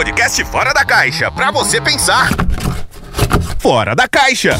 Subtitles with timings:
[0.00, 2.30] podcast Fora da Caixa, para você pensar.
[3.58, 4.58] Fora da Caixa.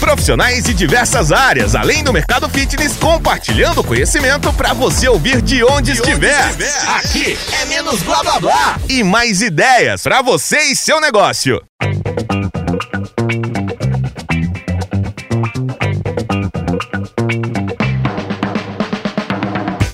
[0.00, 5.92] Profissionais de diversas áreas, além do mercado fitness, compartilhando conhecimento para você ouvir de onde,
[5.92, 6.42] de estiver.
[6.52, 6.96] onde estiver.
[6.96, 11.62] Aqui é menos blá blá blá e mais ideias para você e seu negócio.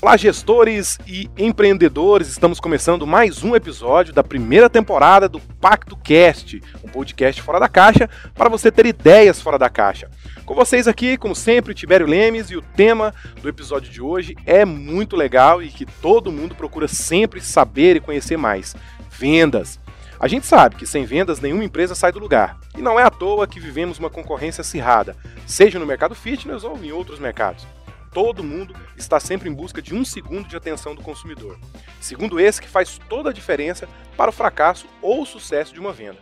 [0.09, 2.29] Olá, gestores e empreendedores!
[2.29, 7.69] Estamos começando mais um episódio da primeira temporada do Pacto Cast, um podcast fora da
[7.69, 10.09] caixa para você ter ideias fora da caixa.
[10.47, 14.65] Com vocês aqui, como sempre, Tibério Lemes e o tema do episódio de hoje é
[14.65, 18.75] muito legal e que todo mundo procura sempre saber e conhecer mais:
[19.11, 19.79] vendas.
[20.19, 22.57] A gente sabe que sem vendas nenhuma empresa sai do lugar.
[22.75, 25.15] E não é à toa que vivemos uma concorrência acirrada,
[25.45, 27.67] seja no mercado fitness ou em outros mercados
[28.11, 31.57] todo mundo está sempre em busca de um segundo de atenção do consumidor.
[32.01, 35.93] Segundo esse que faz toda a diferença para o fracasso ou o sucesso de uma
[35.93, 36.17] venda.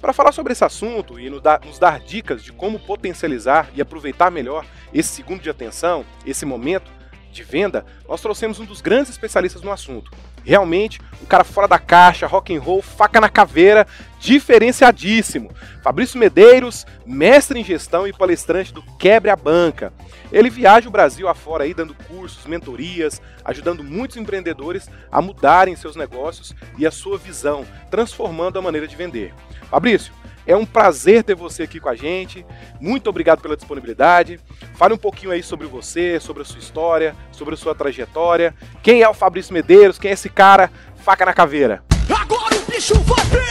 [0.00, 4.66] Para falar sobre esse assunto e nos dar, dicas de como potencializar e aproveitar melhor
[4.92, 6.92] esse segundo de atenção, esse momento
[7.32, 10.10] de venda, nós trouxemos um dos grandes especialistas no assunto.
[10.44, 13.86] Realmente, um cara fora da caixa, rock and roll, faca na caveira,
[14.20, 15.50] diferenciadíssimo.
[15.82, 19.92] Fabrício Medeiros, mestre em gestão e palestrante do Quebre a Banca.
[20.30, 25.96] Ele viaja o Brasil afora aí dando cursos, mentorias, ajudando muitos empreendedores a mudarem seus
[25.96, 29.32] negócios e a sua visão, transformando a maneira de vender.
[29.70, 30.12] Fabrício,
[30.46, 32.44] é um prazer ter você aqui com a gente.
[32.80, 34.38] Muito obrigado pela disponibilidade.
[34.74, 38.54] Fale um pouquinho aí sobre você, sobre a sua história, sobre a sua trajetória.
[38.82, 39.98] Quem é o Fabrício Medeiros?
[39.98, 40.70] Quem é esse cara?
[40.96, 41.82] Faca na caveira.
[42.14, 43.44] Agora o bicho vai pegar!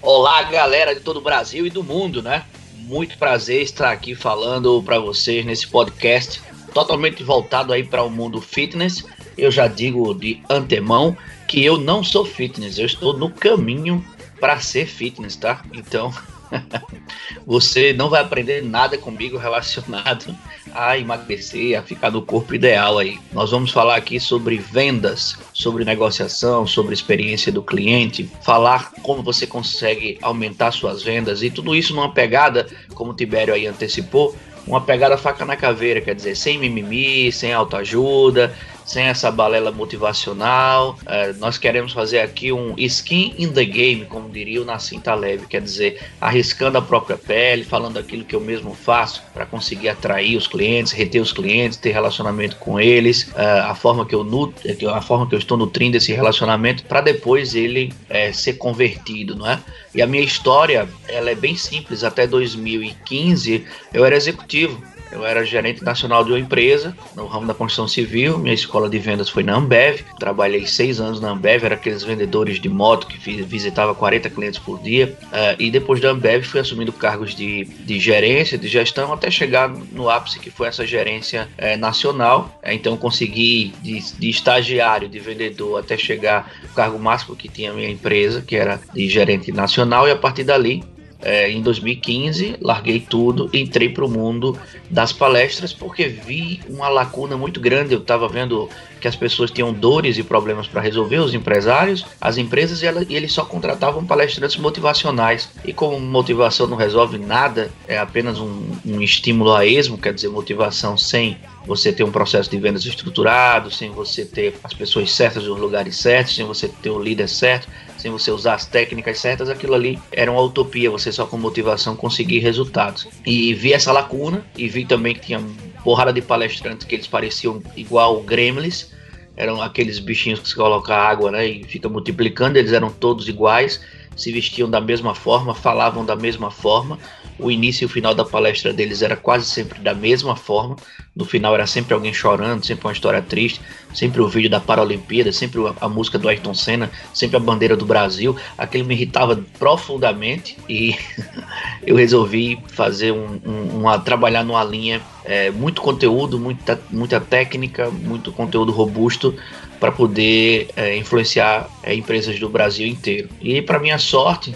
[0.00, 2.44] Olá, galera de todo o Brasil e do mundo, né?
[2.76, 6.42] Muito prazer estar aqui falando para vocês nesse podcast
[6.74, 9.04] totalmente voltado aí para o mundo fitness.
[9.36, 14.04] Eu já digo de antemão que eu não sou fitness, eu estou no caminho
[14.40, 15.62] para ser fitness, tá?
[15.72, 16.12] Então,
[17.46, 20.34] você não vai aprender nada comigo relacionado
[20.74, 23.18] a emagrecer, a ficar no corpo ideal aí.
[23.32, 29.46] Nós vamos falar aqui sobre vendas, sobre negociação, sobre experiência do cliente, falar como você
[29.46, 34.34] consegue aumentar suas vendas e tudo isso numa pegada, como o Tibério aí antecipou,
[34.66, 38.54] uma pegada faca na caveira, quer dizer, sem mimimi, sem autoajuda,
[38.84, 40.98] sem essa balela motivacional.
[41.06, 45.46] É, nós queremos fazer aqui um skin in the game, como diria o Nassim Taleb,
[45.46, 50.36] quer dizer, arriscando a própria pele, falando aquilo que eu mesmo faço para conseguir atrair
[50.36, 54.90] os clientes, reter os clientes, ter relacionamento com eles, é, a forma que eu nutro,
[54.90, 59.48] a forma que eu estou nutrindo esse relacionamento para depois ele é, ser convertido, não
[59.48, 59.60] é?
[59.94, 62.02] E a minha história, ela é bem simples.
[62.02, 64.82] Até 2015 eu era executivo
[65.14, 68.36] eu era gerente nacional de uma empresa no ramo da construção civil.
[68.36, 70.00] Minha escola de vendas foi na Ambev.
[70.18, 74.82] Trabalhei seis anos na Ambev, era aqueles vendedores de moto que visitava 40 clientes por
[74.82, 75.16] dia.
[75.26, 79.68] Uh, e depois da Ambev fui assumindo cargos de, de gerência, de gestão, até chegar
[79.68, 82.58] no ápice que foi essa gerência uh, nacional.
[82.64, 87.70] Uh, então consegui de, de, estagiário, de vendedor, até chegar o cargo máximo que tinha
[87.70, 90.08] a minha empresa, que era de gerente nacional.
[90.08, 90.82] E a partir dali
[91.24, 94.58] é, em 2015, larguei tudo, entrei para o mundo
[94.90, 97.94] das palestras porque vi uma lacuna muito grande.
[97.94, 98.68] Eu estava vendo
[99.00, 103.04] que as pessoas tinham dores e problemas para resolver, os empresários, as empresas, e, ela,
[103.08, 105.50] e, eles só contratavam palestrantes motivacionais.
[105.64, 110.28] E como motivação não resolve nada, é apenas um, um estímulo a esmo, quer dizer,
[110.28, 115.44] motivação sem você ter um processo de vendas estruturado, sem você ter as pessoas certas
[115.44, 117.68] nos lugares certos, sem você ter o líder certo,
[118.04, 121.96] sem você usar as técnicas certas, aquilo ali era uma utopia, você só com motivação
[121.96, 123.08] conseguir resultados.
[123.24, 125.42] E vi essa lacuna e vi também que tinha
[125.82, 128.92] porrada de palestrantes que eles pareciam igual gremlins,
[129.34, 133.80] eram aqueles bichinhos que se coloca água né, e fica multiplicando, eles eram todos iguais,
[134.14, 136.98] se vestiam da mesma forma, falavam da mesma forma,
[137.38, 140.76] o início e o final da palestra deles era quase sempre da mesma forma.
[141.14, 143.60] No final era sempre alguém chorando, sempre uma história triste,
[143.94, 147.86] sempre o vídeo da Paralimpíada, sempre a música do Ayrton Senna, sempre a bandeira do
[147.86, 148.36] Brasil.
[148.58, 150.96] Aquilo me irritava profundamente e
[151.86, 157.90] eu resolvi fazer um, um, uma trabalhar numa linha é, muito conteúdo, muita, muita técnica,
[157.90, 159.34] muito conteúdo robusto
[159.78, 163.28] para poder é, influenciar é, empresas do Brasil inteiro.
[163.40, 164.54] E para minha sorte,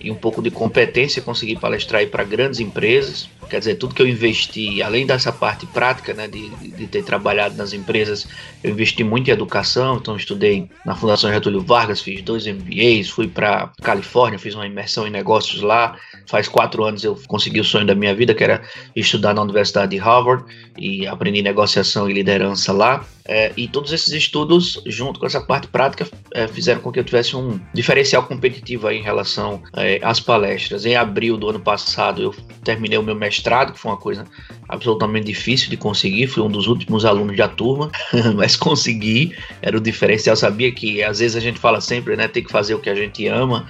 [0.00, 4.06] e um pouco de competência, consegui palestrar para grandes empresas, Quer dizer, tudo que eu
[4.06, 8.28] investi, além dessa parte prática, né, de, de ter trabalhado nas empresas,
[8.62, 9.96] eu investi muito em educação.
[9.96, 15.06] Então, estudei na Fundação Getúlio Vargas, fiz dois MBAs, fui para Califórnia, fiz uma imersão
[15.06, 15.96] em negócios lá.
[16.26, 18.62] Faz quatro anos eu consegui o sonho da minha vida, que era
[18.94, 20.44] estudar na Universidade de Harvard
[20.78, 23.04] e aprendi negociação e liderança lá.
[23.32, 27.04] É, e todos esses estudos, junto com essa parte prática, é, fizeram com que eu
[27.04, 30.84] tivesse um diferencial competitivo em relação é, às palestras.
[30.84, 34.24] Em abril do ano passado, eu terminei o meu mestrado, que foi uma coisa
[34.68, 36.26] absolutamente difícil de conseguir.
[36.26, 37.90] Fui um dos últimos alunos da turma,
[38.36, 39.34] mas consegui.
[39.62, 40.36] Era o diferencial.
[40.36, 42.28] Sabia que às vezes a gente fala sempre, né?
[42.28, 43.66] Tem que fazer o que a gente ama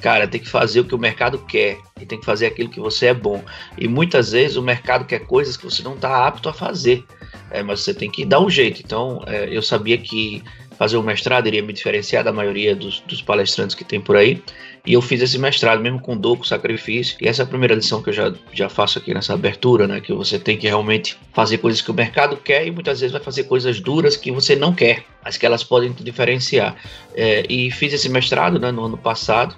[0.00, 2.80] cara, tem que fazer o que o mercado quer e tem que fazer aquilo que
[2.80, 3.42] você é bom.
[3.78, 7.04] E muitas vezes o mercado quer coisas que você não está apto a fazer,
[7.50, 8.82] é, mas você tem que dar um jeito.
[8.84, 10.42] Então, é, eu sabia que
[10.78, 14.42] fazer o mestrado iria me diferenciar da maioria dos, dos, palestrantes que tem por aí.
[14.86, 17.16] E eu fiz esse mestrado mesmo com dor, com sacrifício.
[17.20, 20.00] E essa é a primeira lição que eu já, já faço aqui nessa abertura, né?
[20.00, 23.22] Que você tem que realmente fazer coisas que o mercado quer e muitas vezes vai
[23.22, 26.76] fazer coisas duras que você não quer, mas que elas podem te diferenciar.
[27.14, 29.56] É, e fiz esse mestrado né, no ano passado.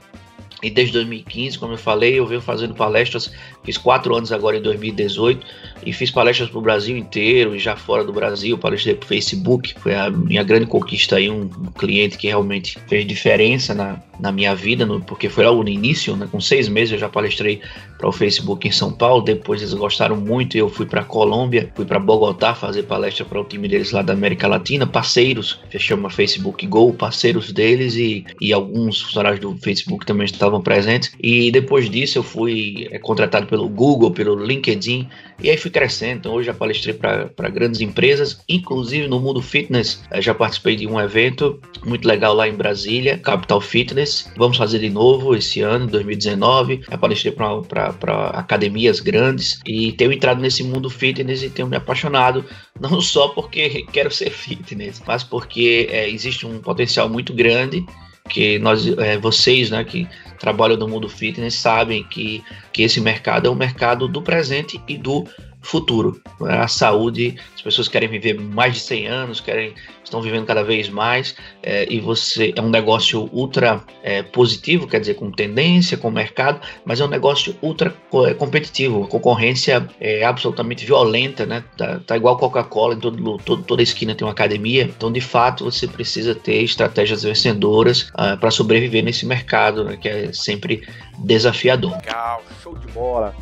[0.66, 3.32] E desde 2015, como eu falei, eu venho fazendo palestras,
[3.62, 5.46] fiz quatro anos agora em 2018,
[5.84, 9.06] e fiz palestras para o Brasil inteiro e já fora do Brasil, palestrei para o
[9.06, 11.48] Facebook, foi a minha grande conquista aí, um,
[11.78, 16.16] cliente que realmente fez diferença na, na minha vida, no, porque foi logo no início,
[16.16, 17.62] né, com seis meses eu já palestrei
[17.96, 21.70] para o Facebook em São Paulo, depois eles gostaram muito e eu fui para Colômbia,
[21.74, 25.78] fui para Bogotá fazer palestra para o time deles lá da América Latina, parceiros, que
[25.78, 31.50] chama Facebook Go, parceiros deles e, e alguns funcionários do Facebook também estavam presentes, e
[31.50, 35.08] depois disso eu fui é, contratado pelo Google, pelo LinkedIn,
[35.40, 36.18] e aí fui crescendo.
[36.18, 40.02] Então, hoje já palestrei para grandes empresas, inclusive no mundo fitness.
[40.10, 44.30] Eh, já participei de um evento muito legal lá em Brasília, Capital Fitness.
[44.36, 46.82] Vamos fazer de novo esse ano, 2019.
[46.88, 52.44] Já palestrei para academias grandes e tenho entrado nesse mundo fitness e tenho me apaixonado,
[52.80, 57.84] não só porque quero ser fitness, mas porque é, existe um potencial muito grande
[58.28, 60.06] que nós, é, vocês, né, que
[60.36, 62.42] trabalham no mundo fitness sabem que,
[62.72, 65.26] que esse mercado é um mercado do presente e do
[65.66, 66.20] futuro.
[66.40, 69.74] A saúde, as pessoas querem viver mais de 100 anos, querem
[70.06, 75.00] estão vivendo cada vez mais é, e você é um negócio ultra é, positivo, quer
[75.00, 79.04] dizer, com tendência, com mercado, mas é um negócio ultra é, competitivo.
[79.04, 81.64] A concorrência é absolutamente violenta, né?
[81.76, 84.84] Tá, tá igual Coca-Cola, em todo, todo, toda esquina tem uma academia.
[84.84, 89.96] Então, de fato, você precisa ter estratégias vencedoras ah, para sobreviver nesse mercado, né?
[89.96, 90.86] que é sempre
[91.18, 91.92] desafiador.
[91.96, 93.34] Legal, show de bola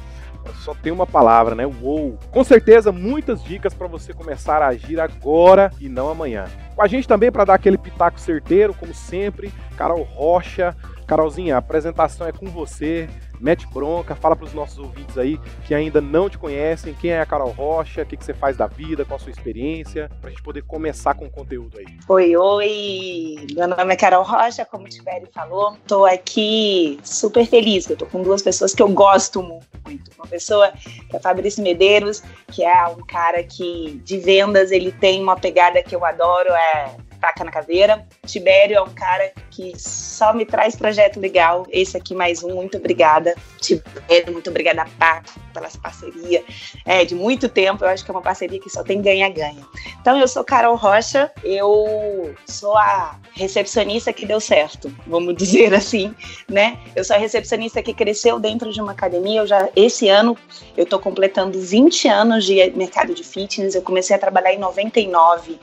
[0.62, 1.66] só tem uma palavra, né?
[1.66, 2.18] Uou!
[2.30, 6.44] Com certeza, muitas dicas para você começar a agir agora e não amanhã.
[6.74, 10.76] Com a gente também para dar aquele pitaco certeiro, como sempre, Carol Rocha.
[11.06, 13.08] Carolzinha, a apresentação é com você
[13.44, 17.20] mete bronca, fala para os nossos ouvintes aí que ainda não te conhecem, quem é
[17.20, 20.28] a Carol Rocha, o que, que você faz da vida, qual a sua experiência, para
[20.28, 21.84] a gente poder começar com o conteúdo aí.
[22.08, 27.88] Oi, oi, meu nome é Carol Rocha, como o Tibério falou, estou aqui super feliz,
[27.90, 30.72] eu tô com duas pessoas que eu gosto muito, uma pessoa
[31.10, 35.82] que é Fabrício Medeiros, que é um cara que de vendas ele tem uma pegada
[35.82, 38.06] que eu adoro, é faca na caveira.
[38.26, 41.66] Tibério é um cara que só me traz projeto legal.
[41.70, 43.34] Esse aqui mais um, muito obrigada.
[43.60, 46.44] Tibério, muito obrigada, Paco, pela parceria.
[46.84, 49.66] É, de muito tempo, eu acho que é uma parceria que só tem ganha-ganha.
[50.00, 56.14] Então, eu sou Carol Rocha, eu sou a recepcionista que deu certo, vamos dizer assim,
[56.46, 56.78] né?
[56.94, 59.40] Eu sou a recepcionista que cresceu dentro de uma academia.
[59.40, 60.36] Eu já, esse ano,
[60.76, 63.74] eu tô completando 20 anos de mercado de fitness.
[63.74, 65.58] Eu comecei a trabalhar em 99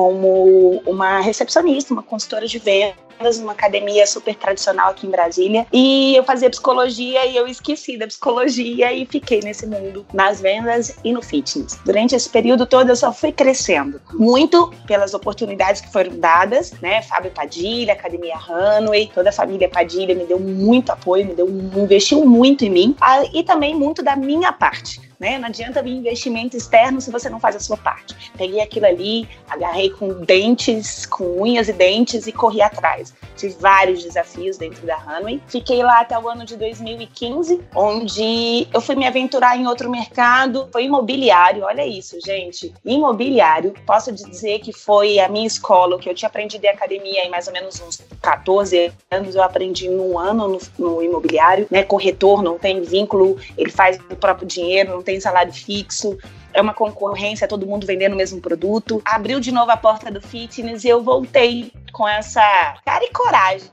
[0.00, 5.66] como uma recepcionista, uma consultora de vendas numa academia super tradicional aqui em Brasília.
[5.70, 10.96] E eu fazia psicologia e eu esqueci da psicologia e fiquei nesse mundo, nas vendas
[11.04, 11.78] e no fitness.
[11.84, 17.02] Durante esse período todo eu só fui crescendo, muito pelas oportunidades que foram dadas, né?
[17.02, 22.24] Fábio Padilha, Academia Hanway, toda a família Padilha me deu muito apoio, me deu, investiu
[22.24, 25.38] muito em mim ah, e também muito da minha parte né?
[25.38, 28.16] Não adianta vir investimento externo se você não faz a sua parte.
[28.38, 33.14] Peguei aquilo ali, agarrei com dentes, com unhas e dentes e corri atrás.
[33.36, 35.42] Tive vários desafios dentro da Runway.
[35.46, 40.68] Fiquei lá até o ano de 2015, onde eu fui me aventurar em outro mercado,
[40.72, 41.64] foi imobiliário.
[41.64, 42.72] Olha isso, gente.
[42.84, 47.30] Imobiliário, posso dizer que foi a minha escola, que eu tinha aprendido em academia em
[47.30, 51.82] mais ou menos uns 14 anos, eu aprendi em um ano no, no imobiliário, né?
[51.82, 56.16] Corretor não tem vínculo, ele faz o próprio dinheiro, não tem tem salário fixo,
[56.52, 59.00] é uma concorrência, todo mundo vendendo o mesmo produto.
[59.04, 62.40] Abriu de novo a porta do fitness e eu voltei com essa
[62.84, 63.70] cara e coragem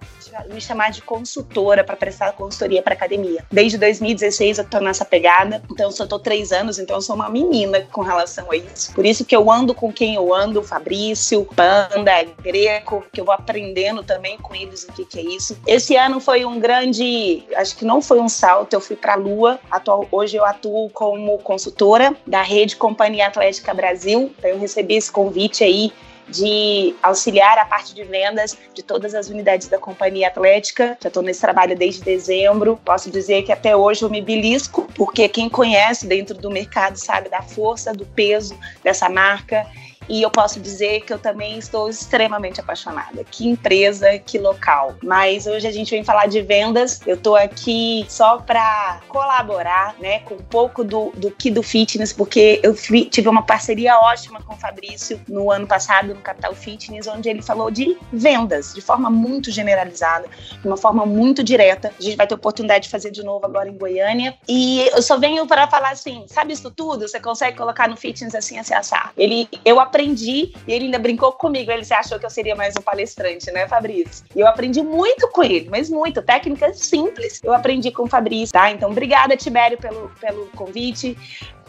[0.50, 3.44] me chamar de consultora para prestar consultoria para academia.
[3.52, 7.16] Desde 2016 eu tô nessa pegada, então eu só tô três anos, então eu sou
[7.16, 8.94] uma menina com relação a isso.
[8.94, 13.34] Por isso que eu ando com quem eu ando, Fabrício, Panda, Greco, que eu vou
[13.34, 15.58] aprendendo também com eles o que, que é isso.
[15.66, 19.18] Esse ano foi um grande, acho que não foi um salto, eu fui para a
[19.18, 19.60] Lua.
[19.70, 24.34] Atual, hoje eu atuo como consultora da rede Companhia Atlética Brasil.
[24.38, 25.92] Então eu recebi esse convite aí
[26.30, 30.98] de auxiliar a parte de vendas de todas as unidades da companhia atlética.
[31.02, 32.78] Já estou nesse trabalho desde dezembro.
[32.84, 37.30] Posso dizer que até hoje eu me belisco, porque quem conhece dentro do mercado sabe
[37.30, 39.66] da força, do peso dessa marca
[40.10, 43.24] e eu posso dizer que eu também estou extremamente apaixonada.
[43.24, 44.96] Que empresa, que local.
[45.04, 47.00] Mas hoje a gente vem falar de vendas.
[47.06, 52.14] Eu estou aqui só para colaborar, né, com um pouco do, do que do fitness,
[52.14, 52.76] porque eu
[53.10, 57.42] tive uma parceria ótima com o Fabrício no ano passado no Capital Fitness, onde ele
[57.42, 60.28] falou de vendas de forma muito generalizada,
[60.62, 61.92] de uma forma muito direta.
[62.00, 64.36] A gente vai ter oportunidade de fazer de novo agora em Goiânia.
[64.48, 67.08] E eu só venho para falar assim, sabe isso tudo?
[67.08, 69.12] Você consegue colocar no fitness assim, assim, assar.
[69.18, 72.76] Ele, eu aprendi aprendi, e ele ainda brincou comigo, ele achou que eu seria mais
[72.78, 74.24] um palestrante, né, Fabrício?
[74.36, 78.54] E eu aprendi muito com ele, mas muito, técnicas simples, eu aprendi com o Fabrício,
[78.54, 78.70] tá?
[78.70, 81.18] Então, obrigada, Tibério, pelo, pelo convite.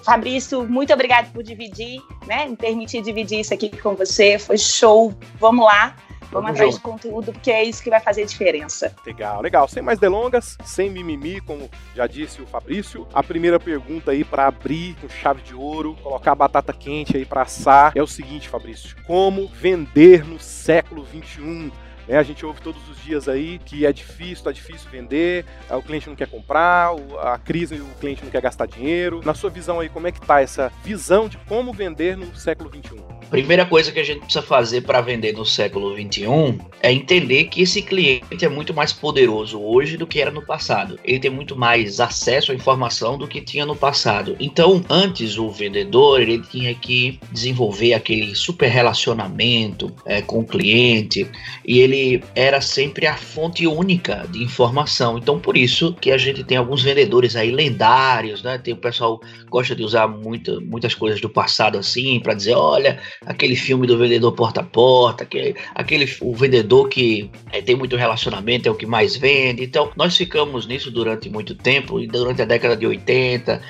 [0.03, 2.45] Fabrício, muito obrigado por dividir, né?
[2.47, 4.39] Me permitir dividir isso aqui com você.
[4.39, 5.13] Foi show.
[5.41, 5.97] Vamos lá.
[6.31, 8.95] Vamos atrás de conteúdo, porque é isso que vai fazer diferença.
[9.07, 9.69] Legal, legal.
[9.69, 13.07] Sem mais delongas, sem mimimi, como já disse o Fabrício.
[13.13, 17.25] A primeira pergunta aí para abrir com chave de ouro, colocar a batata quente aí
[17.25, 21.71] para assar é o seguinte, Fabrício: como vender no século 21?
[22.09, 25.83] É, a gente ouve todos os dias aí que é difícil, tá difícil vender, o
[25.83, 29.21] cliente não quer comprar, a crise o cliente não quer gastar dinheiro.
[29.25, 32.71] Na sua visão aí, como é que tá essa visão de como vender no século
[32.71, 33.19] 21?
[33.31, 37.61] Primeira coisa que a gente precisa fazer para vender no século 21 é entender que
[37.61, 40.99] esse cliente é muito mais poderoso hoje do que era no passado.
[41.05, 44.35] Ele tem muito mais acesso à informação do que tinha no passado.
[44.41, 51.31] Então, antes o vendedor ele tinha que desenvolver aquele super relacionamento é, com o cliente
[51.67, 51.98] e ele
[52.35, 55.19] era sempre a fonte única de informação.
[55.19, 58.59] Então, por isso que a gente tem alguns vendedores aí lendários, né?
[58.59, 62.55] Tem o pessoal que gosta de usar muita, muitas coisas do passado assim para dizer,
[62.55, 67.77] olha aquele filme do vendedor porta a porta, aquele, aquele o vendedor que é, tem
[67.77, 69.63] muito relacionamento, é o que mais vende.
[69.63, 73.61] Então, nós ficamos nisso durante muito tempo, e durante a década de 80,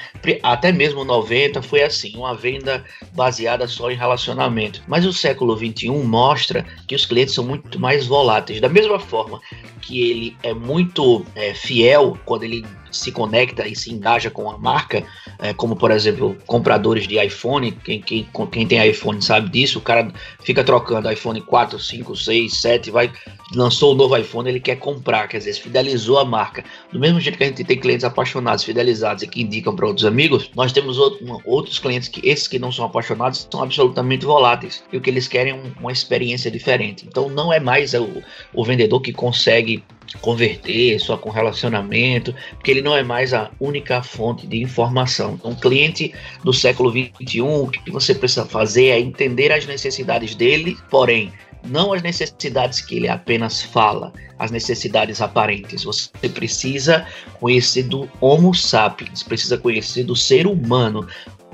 [0.42, 4.82] até mesmo 90, foi assim, uma venda baseada só em relacionamento.
[4.86, 8.60] Mas o século 21 mostra que os clientes são muito mais voláteis.
[8.60, 9.40] Da mesma forma
[9.80, 14.58] que ele é muito é, fiel quando ele se conecta e se engaja com a
[14.58, 15.04] marca,
[15.38, 19.82] é, como por exemplo, compradores de iPhone, quem, quem, quem tem iPhone sabe disso, o
[19.82, 20.10] cara
[20.40, 23.12] fica trocando iPhone 4, 5, 6, 7, vai,
[23.54, 26.64] lançou o um novo iPhone, ele quer comprar, quer dizer, fidelizou a marca.
[26.92, 30.04] Do mesmo jeito que a gente tem clientes apaixonados, fidelizados e que indicam para outros
[30.04, 34.82] amigos, nós temos outro, outros clientes que, esses que não são apaixonados, são absolutamente voláteis
[34.92, 37.06] e o que eles querem é uma experiência diferente.
[37.06, 39.82] Então não é mais o, o vendedor que consegue
[40.20, 45.34] converter só com relacionamento, porque ele não é mais a única fonte de informação.
[45.34, 50.76] Então, cliente do século 21, o que você precisa fazer é entender as necessidades dele,
[50.90, 51.32] porém,
[51.64, 55.84] não as necessidades que ele apenas fala, as necessidades aparentes.
[55.84, 57.06] Você precisa
[57.40, 61.06] conhecer do Homo sapiens, precisa conhecer do ser humano,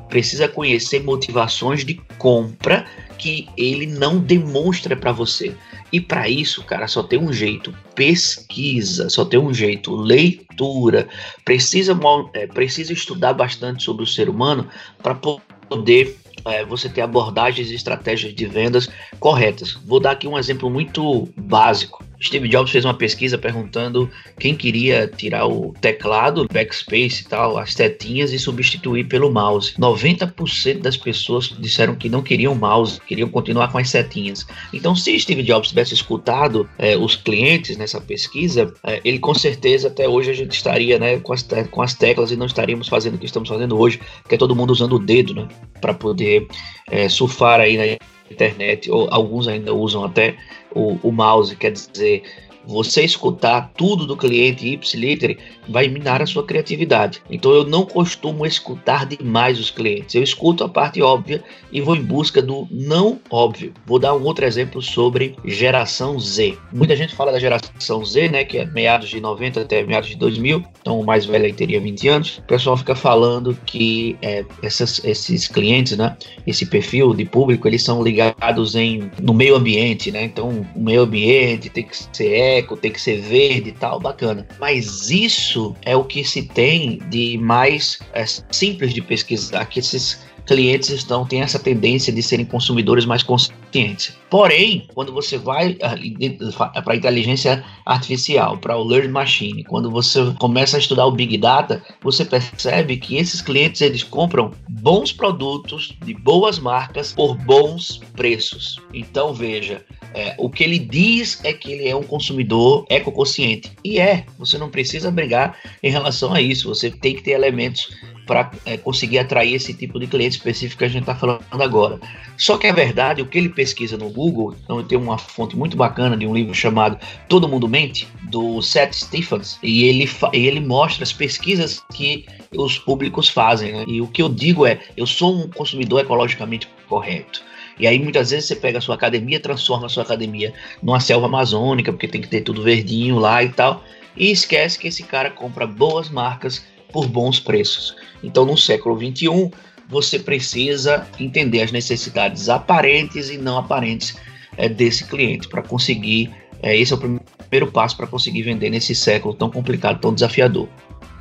[0.09, 2.87] precisa conhecer motivações de compra
[3.19, 5.55] que ele não demonstra para você.
[5.93, 11.09] E para isso, cara, só tem um jeito: pesquisa, só tem um jeito: leitura.
[11.45, 11.99] Precisa,
[12.35, 14.69] é, precisa estudar bastante sobre o ser humano
[15.03, 19.73] para poder é, você ter abordagens e estratégias de vendas corretas.
[19.85, 22.05] Vou dar aqui um exemplo muito básico.
[22.23, 27.75] Steve Jobs fez uma pesquisa perguntando quem queria tirar o teclado, backspace e tal, as
[27.75, 29.75] tetinhas e substituir pelo mouse.
[29.79, 34.47] 90% das pessoas disseram que não queriam mouse, queriam continuar com as setinhas.
[34.73, 39.89] Então, se Steve Jobs tivesse escutado é, os clientes nessa pesquisa, é, ele com certeza
[39.89, 43.15] até hoje a gente estaria né, com, as com as teclas e não estaríamos fazendo
[43.15, 45.49] o que estamos fazendo hoje, que é todo mundo usando o dedo né,
[45.81, 46.47] para poder
[46.91, 50.37] é, surfar aí na internet, ou alguns ainda usam até
[50.75, 52.23] o, o mouse, quer dizer,
[52.67, 57.23] você escutar tudo do cliente ipsiliter vai minar a sua criatividade.
[57.31, 60.15] Então eu não costumo escutar demais os clientes.
[60.15, 61.43] Eu escuto a parte óbvia
[61.73, 63.73] e vou em busca do não óbvio.
[63.87, 66.57] Vou dar um outro exemplo sobre geração Z.
[66.73, 70.17] Muita gente fala da geração Z, né, que é meados de 90 até meados de
[70.17, 70.63] 2000.
[70.81, 72.39] Então o mais velho aí teria 20 anos.
[72.39, 76.17] O pessoal fica falando que é, essas, esses clientes, né,
[76.47, 80.25] esse perfil de público, eles são ligados em no meio ambiente, né?
[80.25, 84.47] Então o meio ambiente tem que ser eco, tem que ser verde e tal, bacana.
[84.59, 90.25] Mas isso é o que se tem de mais é, simples de pesquisar, que esses
[90.47, 94.17] clientes estão têm essa tendência de serem consumidores mais conscientes.
[94.31, 100.33] Porém, quando você vai ah, para a inteligência artificial, para o learn machine, quando você
[100.39, 105.97] começa a estudar o big data, você percebe que esses clientes eles compram bons produtos
[106.05, 108.81] de boas marcas por bons preços.
[108.93, 109.85] Então veja,
[110.15, 113.73] é, o que ele diz é que ele é um consumidor ecoconsciente.
[113.85, 116.69] E é, você não precisa brigar em relação a isso.
[116.69, 117.89] Você tem que ter elementos
[118.27, 121.99] para é, conseguir atrair esse tipo de cliente específico que a gente está falando agora.
[122.39, 125.77] Só que é verdade, o que ele pesquisa no Google, então tem uma fonte muito
[125.77, 131.03] bacana de um livro chamado Todo Mundo Mente, do Seth Stephens, e ele, ele mostra
[131.03, 132.25] as pesquisas que
[132.57, 133.73] os públicos fazem.
[133.73, 133.85] Né?
[133.87, 137.43] E o que eu digo é, eu sou um consumidor ecologicamente correto.
[137.79, 140.53] E aí muitas vezes você pega a sua academia, transforma a sua academia
[140.83, 143.83] numa selva amazônica, porque tem que ter tudo verdinho lá e tal,
[144.17, 147.97] e esquece que esse cara compra boas marcas por bons preços.
[148.23, 149.51] Então no século 21
[149.89, 154.17] você precisa entender as necessidades aparentes e não aparentes
[154.57, 156.33] é, desse cliente para conseguir.
[156.63, 160.69] É, esse é o primeiro passo para conseguir vender nesse século tão complicado, tão desafiador.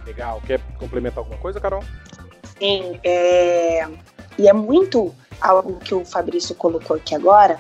[0.06, 0.42] Legal.
[0.46, 1.84] Quer complementar alguma coisa, Carol?
[2.60, 3.88] Sim, é...
[4.38, 7.60] e é muito algo que o Fabrício colocou aqui agora,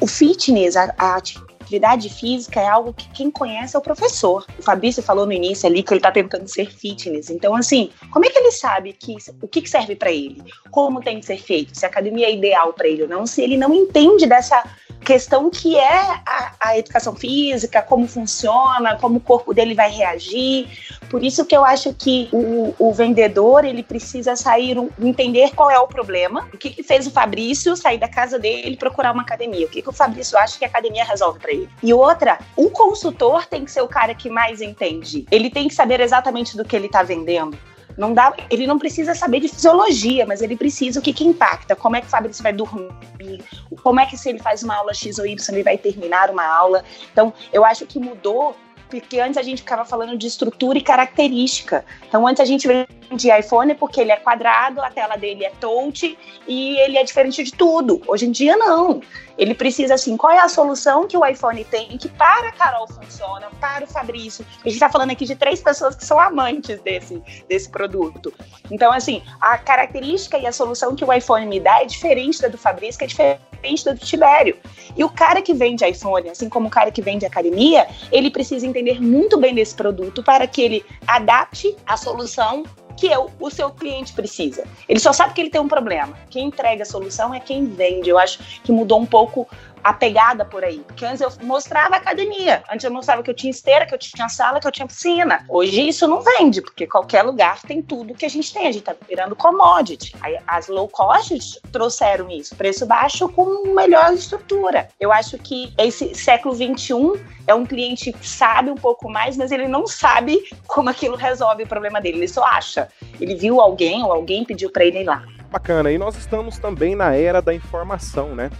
[0.00, 4.44] o fitness, a, a atividade física é algo que quem conhece é o professor.
[4.58, 7.30] O Fabrício falou no início ali que ele está tentando ser fitness.
[7.30, 10.42] Então, assim, como é que ele sabe que, o que, serve para ele?
[10.70, 11.78] Como tem que ser feito?
[11.78, 13.26] Se a academia é ideal para ele ou não?
[13.26, 14.64] Se ele não entende dessa
[15.04, 20.68] questão que é a, a, educação física, como funciona, como o corpo dele vai reagir.
[21.08, 25.78] Por isso que eu acho que o, o vendedor ele precisa sair, entender qual é
[25.78, 29.22] o problema, o que, que fez o Fabrício sair da casa dele e procurar uma
[29.22, 31.68] academia, o que, que o Fabrício acha que a academia resolve para ele.
[31.82, 35.26] E outra, o consultor tem que ser o cara que mais entende.
[35.30, 37.58] Ele tem que saber exatamente do que ele está vendendo.
[38.00, 41.76] Não dá, ele não precisa saber de fisiologia, mas ele precisa o que, que impacta,
[41.76, 43.44] como é que o Fabrício vai dormir,
[43.82, 46.42] como é que se ele faz uma aula X ou Y, ele vai terminar uma
[46.42, 46.82] aula.
[47.12, 48.56] Então, eu acho que mudou
[48.90, 51.84] porque antes a gente ficava falando de estrutura e característica.
[52.08, 52.66] Então, antes a gente
[53.08, 57.42] vendia iPhone porque ele é quadrado, a tela dele é touch e ele é diferente
[57.42, 58.02] de tudo.
[58.06, 59.00] Hoje em dia, não.
[59.38, 62.86] Ele precisa, assim, qual é a solução que o iPhone tem que para a Carol
[62.88, 64.44] funciona, para o Fabrício.
[64.58, 68.32] A gente está falando aqui de três pessoas que são amantes desse, desse produto.
[68.70, 72.48] Então, assim, a característica e a solução que o iPhone me dá é diferente da
[72.48, 74.56] do Fabrício, que é diferente da do Tibério.
[74.96, 78.66] E o cara que vende iPhone, assim como o cara que vende academia, ele precisa
[78.66, 82.64] entender muito bem desse produto para que ele adapte a solução
[82.96, 84.64] que eu, o seu cliente precisa.
[84.86, 86.14] Ele só sabe que ele tem um problema.
[86.28, 88.10] Quem entrega a solução é quem vende.
[88.10, 89.48] Eu acho que mudou um pouco
[89.82, 90.80] a pegada por aí.
[90.86, 92.62] Porque antes eu mostrava academia.
[92.70, 95.44] Antes eu mostrava que eu tinha esteira, que eu tinha sala, que eu tinha piscina.
[95.48, 98.66] Hoje isso não vende, porque qualquer lugar tem tudo que a gente tem.
[98.66, 100.14] A gente tá virando commodity.
[100.46, 102.54] As low cost trouxeram isso.
[102.56, 104.88] Preço baixo com melhor estrutura.
[104.98, 107.14] Eu acho que esse século 21
[107.46, 111.64] é um cliente que sabe um pouco mais, mas ele não sabe como aquilo resolve
[111.64, 112.18] o problema dele.
[112.18, 112.88] Ele só acha.
[113.20, 115.24] Ele viu alguém ou alguém pediu para ele ir lá.
[115.50, 115.90] Bacana.
[115.90, 118.50] E nós estamos também na era da informação, né?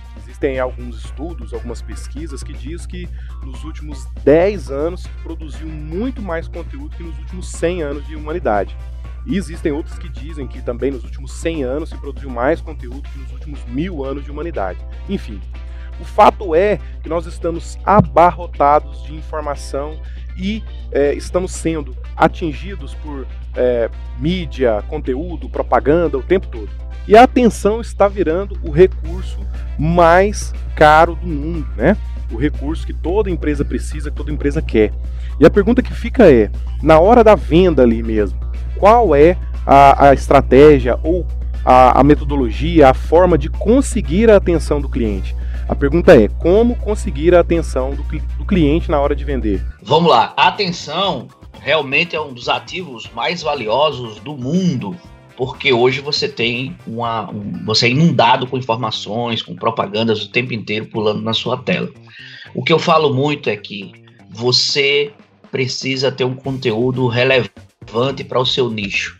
[0.41, 3.07] Existem alguns estudos, algumas pesquisas que diz que
[3.43, 8.75] nos últimos 10 anos produziu muito mais conteúdo que nos últimos 100 anos de humanidade.
[9.27, 13.07] E existem outros que dizem que também nos últimos 100 anos se produziu mais conteúdo
[13.11, 14.79] que nos últimos mil anos de humanidade.
[15.11, 15.39] Enfim,
[16.01, 20.01] o fato é que nós estamos abarrotados de informação
[20.39, 26.71] e é, estamos sendo atingidos por é, mídia, conteúdo, propaganda o tempo todo.
[27.11, 29.41] E a atenção está virando o recurso
[29.77, 31.97] mais caro do mundo, né?
[32.31, 34.93] O recurso que toda empresa precisa, que toda empresa quer.
[35.41, 36.49] E a pergunta que fica é,
[36.81, 38.39] na hora da venda ali mesmo,
[38.77, 41.27] qual é a, a estratégia ou
[41.65, 45.35] a, a metodologia, a forma de conseguir a atenção do cliente?
[45.69, 48.05] A pergunta é: como conseguir a atenção do,
[48.39, 49.67] do, cliente na hora de vender?
[49.83, 50.33] Vamos lá.
[50.37, 51.27] A atenção
[51.61, 54.97] realmente é um dos ativos mais valiosos do mundo,
[55.41, 57.31] porque hoje você tem uma.
[57.31, 61.89] Um, você é inundado com informações, com propagandas o tempo inteiro pulando na sua tela.
[62.55, 63.91] O que eu falo muito é que
[64.29, 65.11] você
[65.51, 69.17] precisa ter um conteúdo relevante para o seu nicho.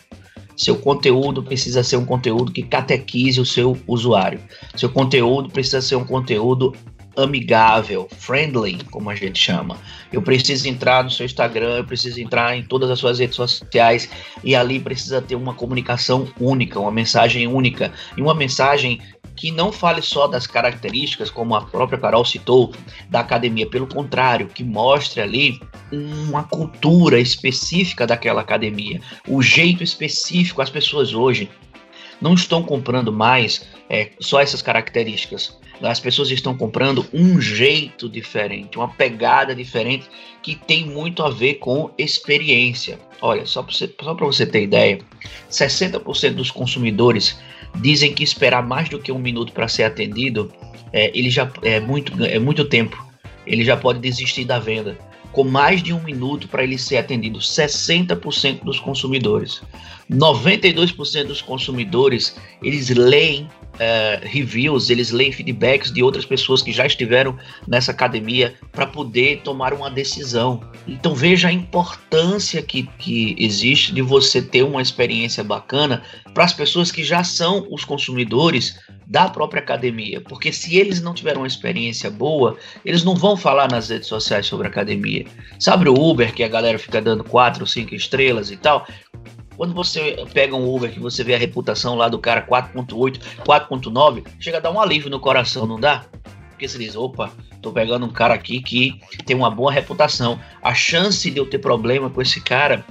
[0.55, 4.41] Seu conteúdo precisa ser um conteúdo que catequize o seu usuário.
[4.77, 6.75] Seu conteúdo precisa ser um conteúdo
[7.23, 9.79] amigável, friendly, como a gente chama.
[10.13, 14.09] Eu preciso entrar no seu Instagram, eu preciso entrar em todas as suas redes sociais
[14.43, 19.01] e ali precisa ter uma comunicação única, uma mensagem única e uma mensagem
[19.37, 22.75] que não fale só das características, como a própria Carol citou,
[23.09, 25.59] da academia, pelo contrário, que mostre ali
[25.91, 30.61] uma cultura específica daquela academia, o jeito específico.
[30.61, 31.49] As pessoas hoje
[32.21, 35.59] não estão comprando mais é, só essas características.
[35.83, 40.09] As pessoas estão comprando um jeito diferente, uma pegada diferente
[40.43, 42.99] que tem muito a ver com experiência.
[43.21, 44.99] Olha, só para você, você ter ideia,
[45.51, 47.39] 60% dos consumidores
[47.77, 50.53] dizem que esperar mais do que um minuto para ser atendido
[50.93, 53.07] é, ele já é muito, é muito tempo.
[53.47, 54.99] Ele já pode desistir da venda.
[55.33, 59.63] Com mais de um minuto para ele ser atendido, 60% dos consumidores.
[60.11, 63.49] 92% dos consumidores eles leem
[63.81, 69.41] uh, reviews, eles leem feedbacks de outras pessoas que já estiveram nessa academia para poder
[69.43, 70.61] tomar uma decisão.
[70.87, 76.03] Então veja a importância que, que existe de você ter uma experiência bacana
[76.35, 81.13] para as pessoas que já são os consumidores da própria academia, porque se eles não
[81.13, 85.27] tiveram uma experiência boa, eles não vão falar nas redes sociais sobre a academia.
[85.59, 88.87] Sabe o Uber que a galera fica dando quatro, cinco estrelas e tal?
[89.61, 94.25] Quando você pega um Uber que você vê a reputação lá do cara 4.8, 4.9,
[94.41, 96.07] chega a dar um alívio no coração, não dá?
[96.49, 100.41] Porque você diz, opa, tô pegando um cara aqui que tem uma boa reputação.
[100.63, 102.83] A chance de eu ter problema com esse cara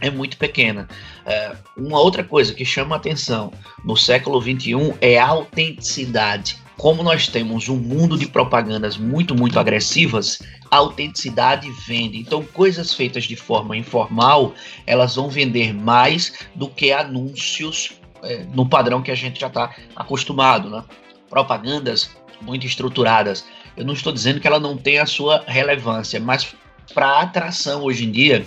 [0.00, 0.88] é muito pequena.
[1.26, 3.52] É, uma outra coisa que chama atenção
[3.84, 9.58] no século 21 é a autenticidade como nós temos um mundo de propagandas muito, muito
[9.58, 12.18] agressivas, a autenticidade vende.
[12.18, 14.54] Então, coisas feitas de forma informal,
[14.86, 19.74] elas vão vender mais do que anúncios é, no padrão que a gente já está
[19.94, 20.82] acostumado, né?
[21.30, 22.10] Propagandas
[22.40, 23.44] muito estruturadas.
[23.76, 26.54] Eu não estou dizendo que ela não tem a sua relevância, mas
[26.92, 28.46] para atração hoje em dia,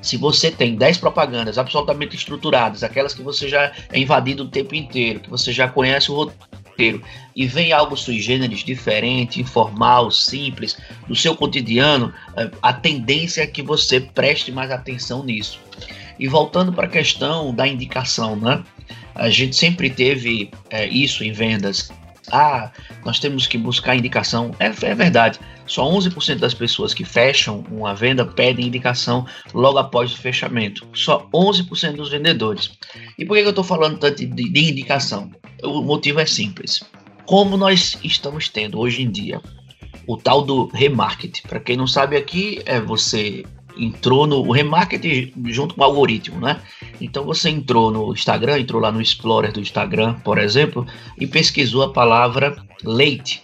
[0.00, 4.74] se você tem 10 propagandas absolutamente estruturadas, aquelas que você já é invadido o tempo
[4.74, 6.63] inteiro, que você já conhece o roteiro,
[7.34, 10.76] e vem algo sui generis, diferente, informal, simples,
[11.08, 15.60] do seu cotidiano, eh, a tendência é que você preste mais atenção nisso.
[16.18, 18.62] E voltando para a questão da indicação, né?
[19.14, 21.90] A gente sempre teve é, isso em vendas.
[22.32, 22.70] Ah,
[23.04, 24.52] nós temos que buscar indicação.
[24.58, 25.38] É, é verdade.
[25.66, 30.86] Só 11% das pessoas que fecham uma venda pedem indicação logo após o fechamento.
[30.94, 32.72] Só 11% dos vendedores.
[33.18, 35.30] E por que eu estou falando tanto de, de indicação?
[35.64, 36.82] O motivo é simples.
[37.26, 39.40] Como nós estamos tendo hoje em dia
[40.06, 41.42] o tal do remarketing.
[41.48, 43.44] Para quem não sabe aqui, é você
[43.76, 46.60] entrou no remarketing junto com o algoritmo, né?
[47.00, 50.86] Então você entrou no Instagram, entrou lá no Explorer do Instagram, por exemplo,
[51.18, 53.42] e pesquisou a palavra leite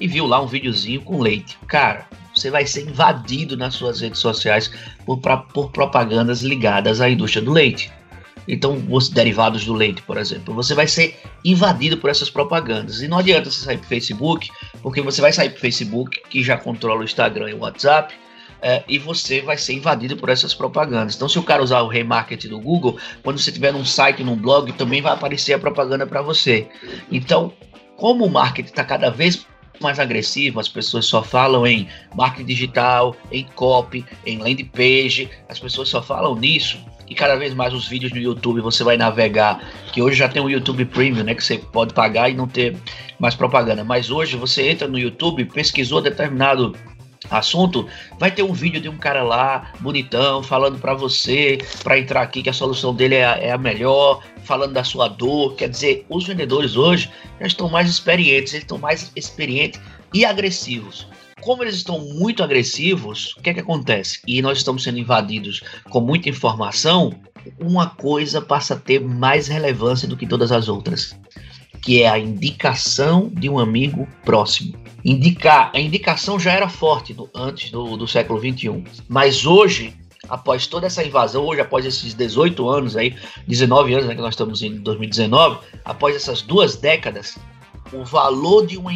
[0.00, 1.56] e viu lá um videozinho com leite.
[1.68, 4.70] Cara, você vai ser invadido nas suas redes sociais
[5.06, 5.18] por,
[5.52, 7.92] por propagandas ligadas à indústria do leite.
[8.46, 13.00] Então, os derivados do leite, por exemplo, você vai ser invadido por essas propagandas.
[13.00, 14.50] E não adianta você sair para o Facebook,
[14.82, 18.14] porque você vai sair para o Facebook, que já controla o Instagram e o WhatsApp,
[18.60, 21.16] é, e você vai ser invadido por essas propagandas.
[21.16, 24.36] Então, se o cara usar o remarketing do Google, quando você tiver num site, num
[24.36, 26.66] blog, também vai aparecer a propaganda para você.
[27.12, 27.52] Então,
[27.96, 29.46] como o marketing está cada vez
[29.80, 35.58] mais agressivo, as pessoas só falam em marketing digital, em copy, em landing page, as
[35.60, 36.78] pessoas só falam nisso.
[37.08, 39.60] E cada vez mais os vídeos no YouTube você vai navegar,
[39.92, 42.76] que hoje já tem o YouTube Premium, né, que você pode pagar e não ter
[43.18, 43.84] mais propaganda.
[43.84, 46.74] Mas hoje você entra no YouTube, pesquisou determinado
[47.30, 47.86] assunto,
[48.18, 52.42] vai ter um vídeo de um cara lá, bonitão, falando para você, para entrar aqui
[52.42, 55.54] que a solução dele é a, é a, melhor, falando da sua dor.
[55.54, 59.80] Quer dizer, os vendedores hoje já estão mais experientes, eles estão mais experientes
[60.12, 61.06] e agressivos.
[61.44, 64.18] Como eles estão muito agressivos, o que é que acontece?
[64.26, 67.12] E nós estamos sendo invadidos com muita informação,
[67.60, 71.14] uma coisa passa a ter mais relevância do que todas as outras,
[71.82, 75.70] que é a indicação de um amigo próximo indicar.
[75.74, 79.94] A indicação já era forte antes do, do século XXI, mas hoje
[80.30, 83.14] após toda essa invasão, hoje após esses 18 anos aí,
[83.46, 87.36] 19 anos né, que nós estamos em 2019, após essas duas décadas,
[87.92, 88.94] o valor de uma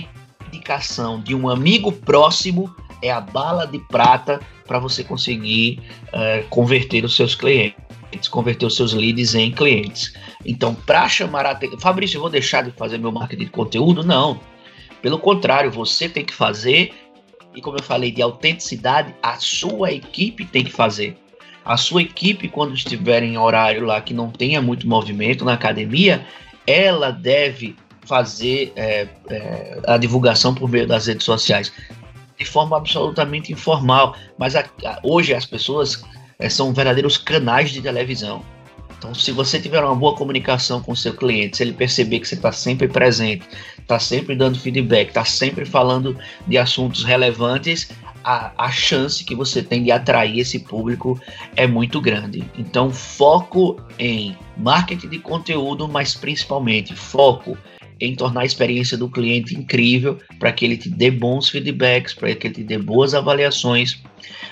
[0.49, 7.05] indicação de um amigo próximo é a bala de prata para você conseguir uh, converter
[7.05, 10.13] os seus clientes, converter os seus leads em clientes.
[10.45, 14.03] Então, para chamar a atenção, Fabrício, eu vou deixar de fazer meu marketing de conteúdo?
[14.05, 14.41] Não.
[15.01, 16.93] Pelo contrário, você tem que fazer
[17.55, 21.17] e como eu falei de autenticidade, a sua equipe tem que fazer.
[21.65, 26.25] A sua equipe, quando estiver em horário lá que não tenha muito movimento na academia,
[26.67, 27.77] ela deve
[28.09, 31.71] fazer é, é, a divulgação por meio das redes sociais
[32.39, 34.17] de forma absolutamente informal.
[34.39, 36.03] Mas a, a, hoje as pessoas
[36.39, 38.43] é, são verdadeiros canais de televisão.
[38.97, 42.27] Então, se você tiver uma boa comunicação com o seu cliente, se ele perceber que
[42.27, 43.47] você está sempre presente,
[43.79, 46.19] está sempre dando feedback, está sempre falando
[46.49, 47.91] de assuntos relevantes,
[48.25, 51.21] a, a chance que você tem de atrair esse público
[51.55, 52.45] é muito grande.
[52.59, 57.57] Então, foco em marketing de conteúdo, mas principalmente foco
[58.01, 62.35] em tornar a experiência do cliente incrível para que ele te dê bons feedbacks, para
[62.35, 64.01] que ele te dê boas avaliações.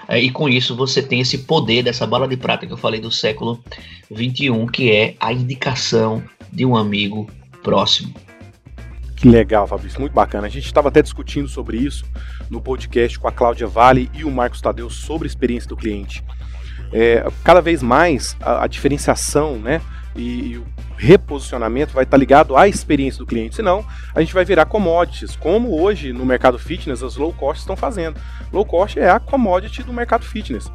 [0.09, 3.01] É, e com isso você tem esse poder dessa bala de prata que eu falei
[3.01, 3.63] do século
[4.11, 7.29] 21, que é a indicação de um amigo
[7.63, 8.15] próximo.
[9.17, 10.47] Que legal, Fabrício, muito bacana.
[10.47, 12.05] A gente estava até discutindo sobre isso
[12.51, 16.23] no podcast com a Cláudia Vale e o Marcos Tadeu sobre a experiência do cliente.
[16.93, 19.81] É, cada vez mais a, a diferenciação né,
[20.15, 24.45] e, e, o reposicionamento vai estar ligado à experiência do cliente, senão a gente vai
[24.45, 28.19] virar commodities, como hoje no mercado fitness as low cost estão fazendo.
[28.53, 30.71] Low cost é a commodity do mercado fitness.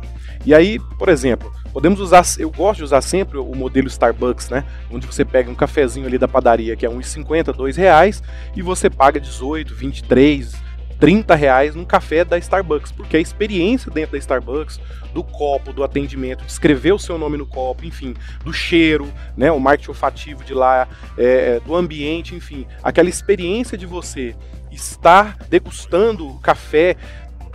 [0.46, 4.64] E aí, por exemplo, podemos usar, eu gosto de usar sempre o modelo Starbucks, né?
[4.92, 8.24] Onde você pega um cafezinho ali da padaria que é uns 50, R$ reais
[8.56, 10.54] e você paga 18, 23,
[11.02, 14.80] 30 reais num café da Starbucks, porque a experiência dentro da Starbucks,
[15.12, 18.14] do copo, do atendimento, de escrever o seu nome no copo, enfim,
[18.46, 20.88] do cheiro, né, o marketing olfativo de lá,
[21.18, 24.36] é, é do ambiente, enfim, aquela experiência de você
[24.72, 26.96] estar degustando o café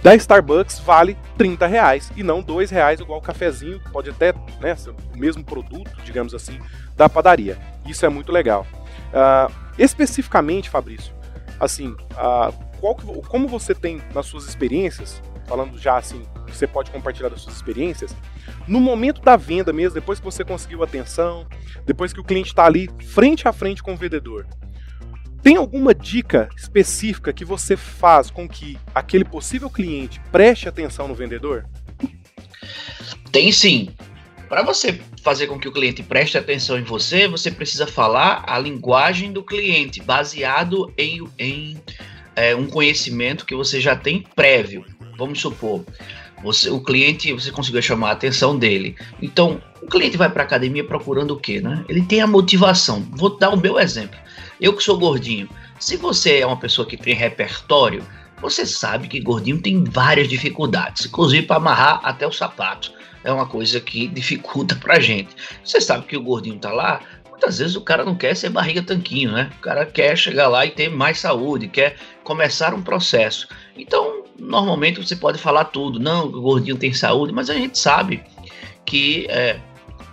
[0.02, 4.74] da Starbucks vale 30 reais e não 2 reais igual o cafezinho, pode até né,
[4.74, 6.58] ser o mesmo produto, digamos assim,
[6.96, 7.56] da padaria.
[7.86, 8.66] Isso é muito legal.
[9.12, 11.14] Uh, especificamente, Fabrício,
[11.60, 16.90] assim, uh, qual que, como você tem nas suas experiências, falando já assim, você pode
[16.90, 18.14] compartilhar das suas experiências,
[18.66, 21.46] no momento da venda mesmo, depois que você conseguiu atenção,
[21.84, 24.46] depois que o cliente está ali frente a frente com o vendedor,
[25.42, 31.14] tem alguma dica específica que você faz com que aquele possível cliente preste atenção no
[31.14, 31.68] vendedor?
[33.30, 33.90] Tem sim.
[34.48, 38.58] Para você fazer com que o cliente preste atenção em você, você precisa falar a
[38.58, 41.80] linguagem do cliente, baseado em, em
[42.36, 44.84] é, um conhecimento que você já tem prévio.
[45.18, 45.84] Vamos supor,
[46.42, 48.94] você, o cliente, você conseguiu chamar a atenção dele.
[49.20, 51.84] Então, o cliente vai para academia procurando o quê, né?
[51.88, 53.06] Ele tem a motivação.
[53.12, 54.18] Vou dar o meu exemplo.
[54.60, 55.48] Eu que sou gordinho.
[55.80, 58.04] Se você é uma pessoa que tem repertório,
[58.40, 62.92] você sabe que gordinho tem várias dificuldades, inclusive para amarrar até o sapato.
[63.24, 65.34] É uma coisa que dificulta pra gente.
[65.64, 67.00] Você sabe que o gordinho tá lá
[67.36, 69.50] Muitas vezes o cara não quer ser barriga tanquinho, né?
[69.58, 73.46] O cara quer chegar lá e ter mais saúde, quer começar um processo.
[73.76, 76.00] Então, normalmente você pode falar tudo.
[76.00, 78.24] Não, o gordinho tem saúde, mas a gente sabe
[78.86, 79.60] que é,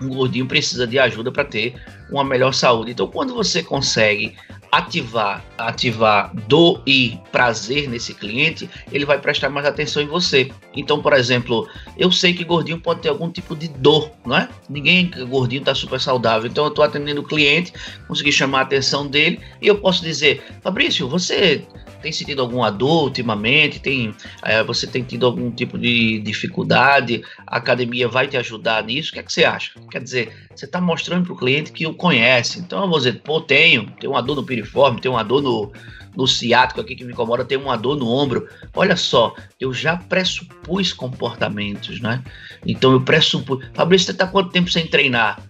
[0.02, 1.82] um gordinho precisa de ajuda para ter
[2.12, 2.92] uma melhor saúde.
[2.92, 4.36] Então, quando você consegue
[4.74, 10.50] ativar, ativar dor e prazer nesse cliente, ele vai prestar mais atenção em você.
[10.76, 14.50] Então, por exemplo, eu sei que gordinho pode ter algum tipo de dor, não é?
[14.68, 16.50] Ninguém gordinho está super saudável.
[16.50, 17.72] Então, eu estou atendendo o cliente,
[18.08, 21.64] consegui chamar a atenção dele e eu posso dizer, Fabrício, você
[22.04, 23.80] tem sentido alguma dor ultimamente?
[23.80, 24.14] Tem,
[24.44, 27.24] é, você tem tido algum tipo de dificuldade?
[27.48, 29.10] A academia vai te ajudar nisso?
[29.10, 29.72] O que, é que você acha?
[29.90, 32.60] Quer dizer, você está mostrando para o cliente que o conhece.
[32.60, 35.72] Então eu vou dizer, pô, tenho, tenho uma dor no piriforme, tenho uma dor no,
[36.16, 38.48] no ciático aqui que me incomoda, tenho uma dor no ombro.
[38.76, 42.22] Olha só, eu já pressupus comportamentos, né?
[42.66, 43.66] Então eu pressupus.
[43.74, 45.42] Fabrício, você está quanto tempo sem treinar?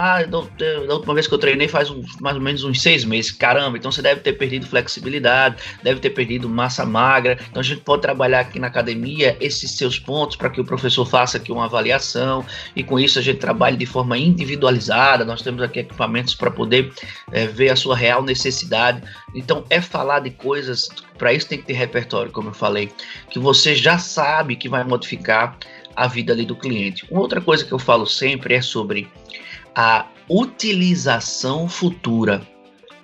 [0.00, 3.32] Ah, da última vez que eu treinei faz mais ou menos uns seis meses.
[3.32, 7.36] Caramba, então você deve ter perdido flexibilidade, deve ter perdido massa magra.
[7.50, 11.04] Então a gente pode trabalhar aqui na academia esses seus pontos para que o professor
[11.04, 15.24] faça aqui uma avaliação e com isso a gente trabalhe de forma individualizada.
[15.24, 16.92] Nós temos aqui equipamentos para poder
[17.32, 19.02] é, ver a sua real necessidade.
[19.34, 22.92] Então é falar de coisas, para isso tem que ter repertório, como eu falei,
[23.30, 25.58] que você já sabe que vai modificar
[25.96, 27.04] a vida ali do cliente.
[27.10, 29.08] Uma outra coisa que eu falo sempre é sobre
[29.78, 32.42] a utilização futura.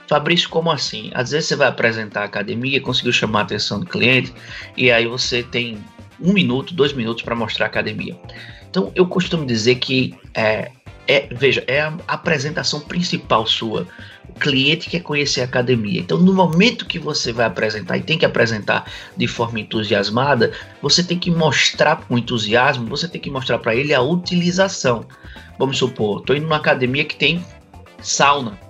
[0.08, 1.08] Fabrício, como assim?
[1.14, 4.34] Às vezes você vai apresentar a academia, conseguiu chamar a atenção do cliente,
[4.76, 5.78] e aí você tem
[6.20, 8.18] um minuto, dois minutos para mostrar a academia.
[8.68, 10.72] Então, eu costumo dizer que, é,
[11.06, 13.86] é, veja, é a apresentação principal sua.
[14.28, 16.00] O cliente quer conhecer a academia.
[16.00, 21.04] Então, no momento que você vai apresentar, e tem que apresentar de forma entusiasmada, você
[21.04, 25.06] tem que mostrar com entusiasmo, você tem que mostrar para ele a utilização.
[25.58, 27.44] Vamos supor, estou indo numa academia que tem
[28.00, 28.63] sauna.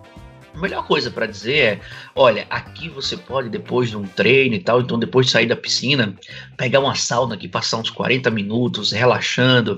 [0.54, 1.80] A melhor coisa para dizer é:
[2.14, 5.56] olha, aqui você pode, depois de um treino e tal, então depois de sair da
[5.56, 6.14] piscina,
[6.56, 9.76] pegar uma sauna aqui, passar uns 40 minutos relaxando,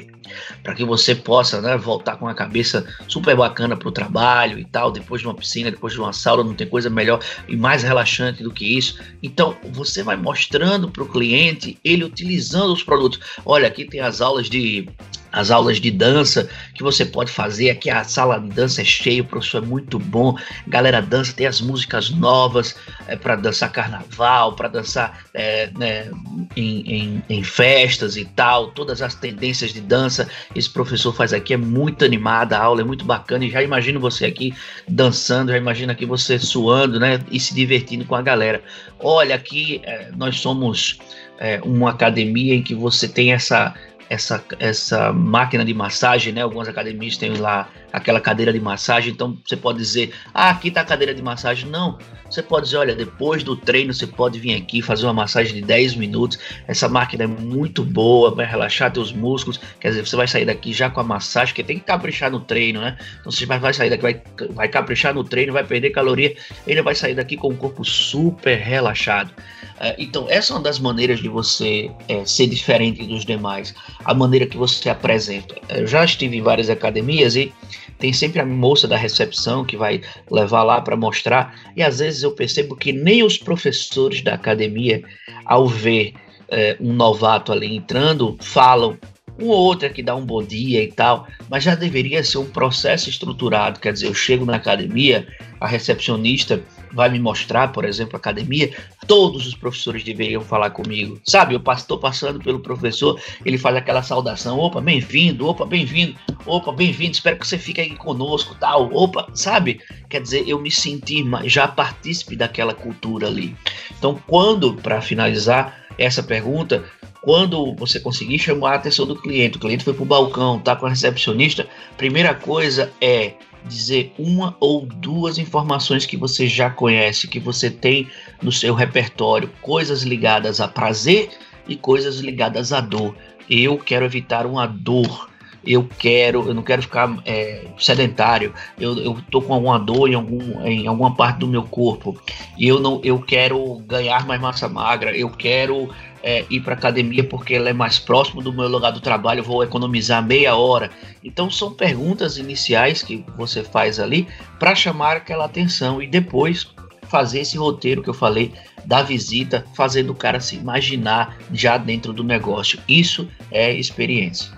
[0.62, 4.64] para que você possa né, voltar com a cabeça super bacana para o trabalho e
[4.66, 7.82] tal, depois de uma piscina, depois de uma sauna, não tem coisa melhor e mais
[7.82, 9.00] relaxante do que isso.
[9.22, 13.18] Então, você vai mostrando para o cliente ele utilizando os produtos.
[13.46, 14.86] Olha, aqui tem as aulas de
[15.32, 17.70] as aulas de dança que você pode fazer.
[17.70, 20.36] Aqui a sala de dança é cheia, o professor é muito bom.
[20.66, 26.10] Galera dança, tem as músicas novas é, para dançar carnaval, para dançar é, né,
[26.56, 28.68] em, em, em, festas e tal.
[28.72, 32.84] Todas as tendências de dança esse professor faz aqui é muito animada, a aula é
[32.84, 33.44] muito bacana.
[33.44, 34.54] E já imagino você aqui
[34.88, 37.20] dançando, já imagino aqui você suando, né?
[37.30, 38.62] E se divertindo com a galera.
[38.98, 40.98] Olha, aqui é, nós somos
[41.38, 43.74] é, uma academia em que você tem essa
[44.08, 46.42] essa, essa máquina de massagem, né?
[46.42, 50.80] Algumas academias têm lá aquela cadeira de massagem, então você pode dizer, ah, aqui tá
[50.80, 51.68] a cadeira de massagem.
[51.68, 51.98] Não,
[52.30, 55.62] você pode dizer, olha, depois do treino você pode vir aqui fazer uma massagem de
[55.62, 56.38] 10 minutos.
[56.66, 59.60] Essa máquina é muito boa, vai relaxar teus músculos.
[59.80, 62.40] Quer dizer, você vai sair daqui já com a massagem, porque tem que caprichar no
[62.40, 62.96] treino, né?
[63.20, 66.94] Então você vai sair daqui, vai, vai caprichar no treino, vai perder caloria, ele vai
[66.94, 69.32] sair daqui com o corpo super relaxado.
[69.78, 74.14] É, então, essa é uma das maneiras de você é, ser diferente dos demais, a
[74.14, 75.54] maneira que você apresenta.
[75.68, 77.52] Eu já estive em várias academias e
[77.98, 82.22] tem sempre a moça da recepção que vai levar lá para mostrar, e às vezes
[82.22, 85.02] eu percebo que nem os professores da academia,
[85.44, 86.14] ao ver
[86.48, 88.98] é, um novato ali entrando, falam
[89.38, 92.38] um ou outro é que dá um bom dia e tal, mas já deveria ser
[92.38, 93.80] um processo estruturado.
[93.80, 95.26] Quer dizer, eu chego na academia,
[95.60, 98.74] a recepcionista vai me mostrar, por exemplo, academia,
[99.06, 101.20] todos os professores deveriam falar comigo.
[101.24, 106.72] Sabe, eu estou passando pelo professor, ele faz aquela saudação, opa, bem-vindo, opa, bem-vindo, opa,
[106.72, 109.80] bem-vindo, espero que você fique aí conosco, tal, opa, sabe?
[110.08, 113.56] Quer dizer, eu me senti já partícipe daquela cultura ali.
[113.98, 116.84] Então, quando, para finalizar essa pergunta,
[117.26, 120.76] quando você conseguir chamar a atenção do cliente, o cliente foi para o balcão, tá
[120.76, 123.34] com a recepcionista, primeira coisa é
[123.66, 128.08] dizer uma ou duas informações que você já conhece, que você tem
[128.42, 131.30] no seu repertório, coisas ligadas a prazer
[131.68, 133.16] e coisas ligadas à dor.
[133.48, 135.30] Eu quero evitar uma dor.
[135.66, 138.54] Eu quero, eu não quero ficar é, sedentário.
[138.78, 142.16] Eu, eu tô com alguma dor em, algum, em alguma parte do meu corpo.
[142.56, 145.16] E eu não, eu quero ganhar mais massa magra.
[145.16, 145.90] Eu quero
[146.22, 149.62] é, ir para academia porque ela é mais próximo do meu lugar do trabalho, vou
[149.62, 150.90] economizar meia hora.
[151.22, 154.26] Então são perguntas iniciais que você faz ali
[154.58, 156.74] para chamar aquela atenção e depois
[157.08, 158.52] fazer esse roteiro que eu falei
[158.84, 162.80] da visita, fazendo o cara se imaginar já dentro do negócio.
[162.88, 164.50] Isso é experiência.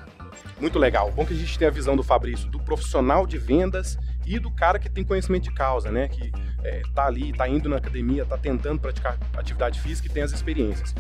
[0.61, 1.13] Muito legal.
[1.13, 4.51] Bom que a gente tem a visão do Fabrício, do profissional de vendas e do
[4.51, 6.09] cara que tem conhecimento de causa, né?
[6.09, 6.33] Que
[6.65, 10.33] é, tá ali, tá indo na academia, tá tentando praticar atividade física e tem as
[10.33, 10.95] experiências.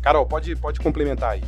[0.00, 1.44] Carol, pode, pode complementar aí.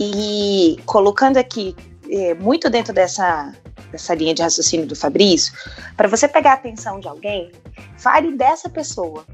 [0.00, 1.76] E colocando aqui
[2.10, 3.52] é, muito dentro dessa,
[3.90, 5.52] dessa linha de raciocínio do Fabrício,
[5.96, 7.52] para você pegar a atenção de alguém,
[7.96, 9.24] fale dessa pessoa.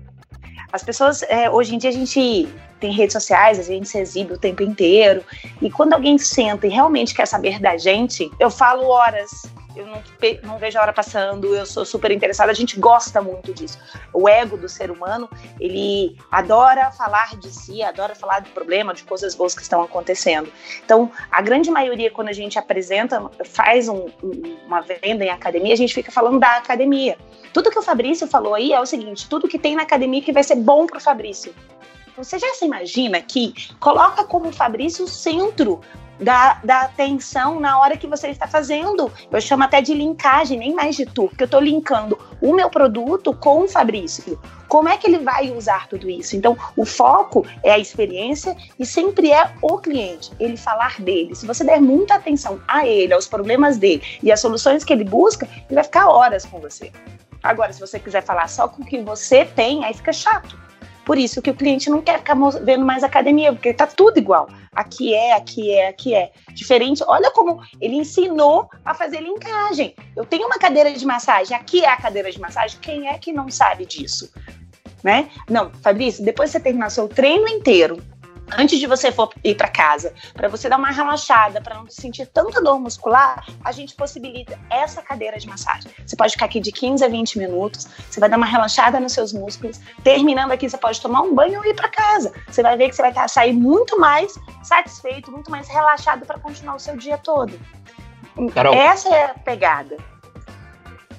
[0.71, 2.47] As pessoas, é, hoje em dia, a gente
[2.79, 5.25] tem redes sociais, a gente se exibe o tempo inteiro,
[5.61, 9.31] e quando alguém senta e realmente quer saber da gente, eu falo horas,
[9.79, 10.03] eu não,
[10.43, 13.79] não, vejo a hora passando, eu sou super interessada, a gente gosta muito disso.
[14.13, 19.05] O ego do ser humano, ele adora falar de si, adora falar de problema, de
[19.05, 20.51] coisas boas que estão acontecendo.
[20.85, 24.07] Então, a grande maioria, quando a gente apresenta, faz um,
[24.67, 27.17] uma venda em academia, a gente fica falando da academia.
[27.53, 30.33] Tudo que o Fabrício falou aí é o seguinte: tudo que tem na academia que
[30.33, 31.55] vai ser bom para o Fabrício.
[32.19, 35.81] Você já se imagina que coloca como Fabrício o centro
[36.19, 39.13] da, da atenção na hora que você está fazendo.
[39.31, 42.69] Eu chamo até de linkagem, nem mais de tu, porque eu estou linkando o meu
[42.69, 44.37] produto com o Fabrício.
[44.67, 46.35] Como é que ele vai usar tudo isso?
[46.35, 51.37] Então, o foco é a experiência e sempre é o cliente, ele falar dele.
[51.37, 55.05] Se você der muita atenção a ele, aos problemas dele e às soluções que ele
[55.05, 56.91] busca, ele vai ficar horas com você.
[57.45, 60.68] Agora, se você quiser falar só com o que você tem, aí fica chato.
[61.09, 64.47] Por isso que o cliente não quer ficar vendo mais academia, porque está tudo igual.
[64.71, 66.31] Aqui é, aqui é, aqui é.
[66.53, 69.95] Diferente, olha como ele ensinou a fazer linkagem.
[70.15, 73.33] Eu tenho uma cadeira de massagem, aqui é a cadeira de massagem, quem é que
[73.33, 74.31] não sabe disso?
[75.03, 75.31] Né?
[75.49, 78.03] Não, Fabrício, depois você terminar seu treino inteiro,
[78.57, 82.27] antes de você for ir para casa, para você dar uma relaxada, para não sentir
[82.27, 85.91] tanta dor muscular, a gente possibilita essa cadeira de massagem.
[86.07, 89.13] Você pode ficar aqui de 15 a 20 minutos, você vai dar uma relaxada nos
[89.13, 89.81] seus músculos.
[90.03, 92.33] Terminando aqui, você pode tomar um banho e ir para casa.
[92.49, 96.77] Você vai ver que você vai sair muito mais satisfeito, muito mais relaxado para continuar
[96.77, 97.59] o seu dia todo.
[98.55, 98.75] Carol.
[98.75, 99.97] Essa é a pegada.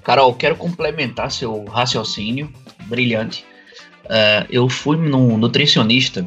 [0.03, 2.51] Carol, quero complementar seu raciocínio
[2.85, 3.45] brilhante.
[4.05, 6.25] Uh, eu fui num nutricionista,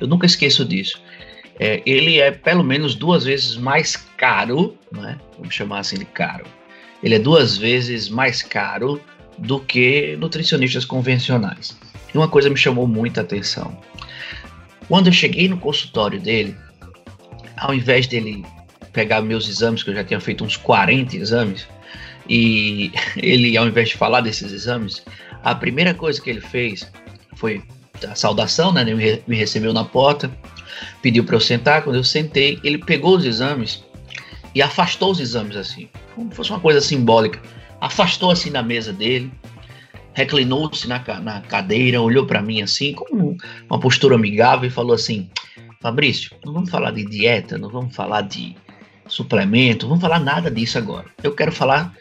[0.00, 1.00] eu nunca esqueço disso.
[1.58, 5.18] É, ele é pelo menos duas vezes mais caro, né?
[5.38, 6.44] vamos chamar assim de caro.
[7.02, 9.00] Ele é duas vezes mais caro
[9.38, 11.76] do que nutricionistas convencionais.
[12.12, 13.76] E uma coisa me chamou muita atenção.
[14.88, 16.56] Quando eu cheguei no consultório dele,
[17.56, 18.44] ao invés dele
[18.92, 21.66] pegar meus exames, que eu já tinha feito uns 40 exames,
[22.28, 25.04] e ele, ao invés de falar desses exames,
[25.42, 26.90] a primeira coisa que ele fez
[27.36, 27.62] foi
[28.10, 28.82] a saudação, né?
[28.82, 30.30] Ele me recebeu na porta,
[31.02, 31.82] pediu para eu sentar.
[31.82, 33.84] Quando eu sentei, ele pegou os exames
[34.54, 37.40] e afastou os exames assim, como se fosse uma coisa simbólica.
[37.80, 39.30] Afastou assim na mesa dele,
[40.14, 43.36] reclinou-se na, na cadeira, olhou para mim assim, com
[43.68, 45.28] uma postura amigável e falou assim:
[45.80, 48.56] Fabrício, não vamos falar de dieta, não vamos falar de
[49.06, 51.06] suplemento, não vamos falar nada disso agora.
[51.22, 51.94] Eu quero falar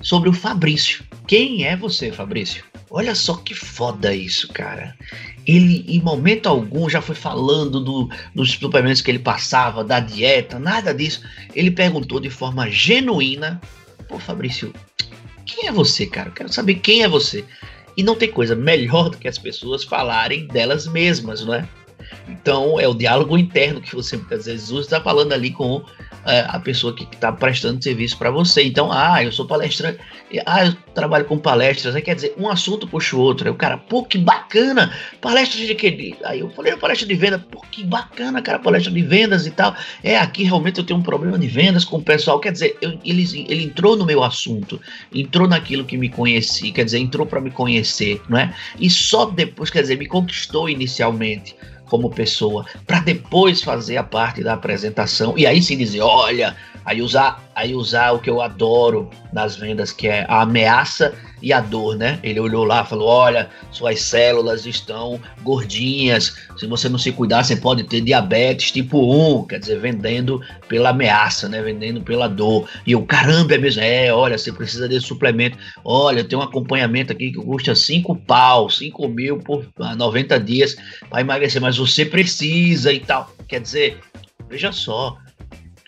[0.00, 1.04] sobre o Fabrício.
[1.26, 2.64] Quem é você, Fabrício?
[2.90, 4.96] Olha só que foda isso, cara.
[5.46, 10.58] Ele, em momento algum, já foi falando do, dos suplementos que ele passava, da dieta,
[10.58, 11.22] nada disso.
[11.54, 13.60] Ele perguntou de forma genuína:
[14.08, 14.72] Pô, Fabrício,
[15.46, 16.28] quem é você, cara?
[16.28, 17.44] Eu quero saber quem é você.
[17.96, 21.68] E não tem coisa melhor do que as pessoas falarem delas mesmas, não é?
[22.28, 25.84] Então é o diálogo interno que você muitas vezes usa, está falando ali com
[26.24, 28.64] é, a pessoa que está prestando serviço para você.
[28.64, 29.98] Então, ah, eu sou palestrante,
[30.46, 33.46] ah, eu trabalho com palestras, aí quer dizer, um assunto puxa o outro.
[33.46, 36.16] Aí o cara, pô, que bacana, palestra de quê?
[36.24, 39.74] Aí eu falei, palestra de venda, pô, que bacana, cara, palestra de vendas e tal.
[40.02, 42.38] É, aqui realmente eu tenho um problema de vendas com o pessoal.
[42.38, 44.80] Quer dizer, eu, ele, ele entrou no meu assunto,
[45.12, 48.54] entrou naquilo que me conheci, quer dizer, entrou para me conhecer, não é?
[48.78, 51.54] E só depois, quer dizer, me conquistou inicialmente
[51.90, 57.02] como pessoa, para depois fazer a parte da apresentação e aí sim dizer, olha, aí
[57.02, 61.60] usar, aí usar o que eu adoro nas vendas, que é a ameaça e a
[61.60, 62.18] dor, né?
[62.22, 66.36] Ele olhou lá, falou: "Olha, suas células estão gordinhas.
[66.58, 70.90] Se você não se cuidar, você pode ter diabetes tipo 1", quer dizer, vendendo pela
[70.90, 71.62] ameaça, né?
[71.62, 72.68] Vendendo pela dor.
[72.86, 73.82] E eu, caramba, é mesmo.
[73.82, 75.56] É, olha, você precisa desse suplemento.
[75.84, 79.66] Olha, tem um acompanhamento aqui que custa 5 pau, 5 mil por
[79.96, 80.76] 90 dias
[81.08, 83.30] para emagrecer, mas você precisa e tal.
[83.48, 83.98] Quer dizer,
[84.48, 85.16] veja só,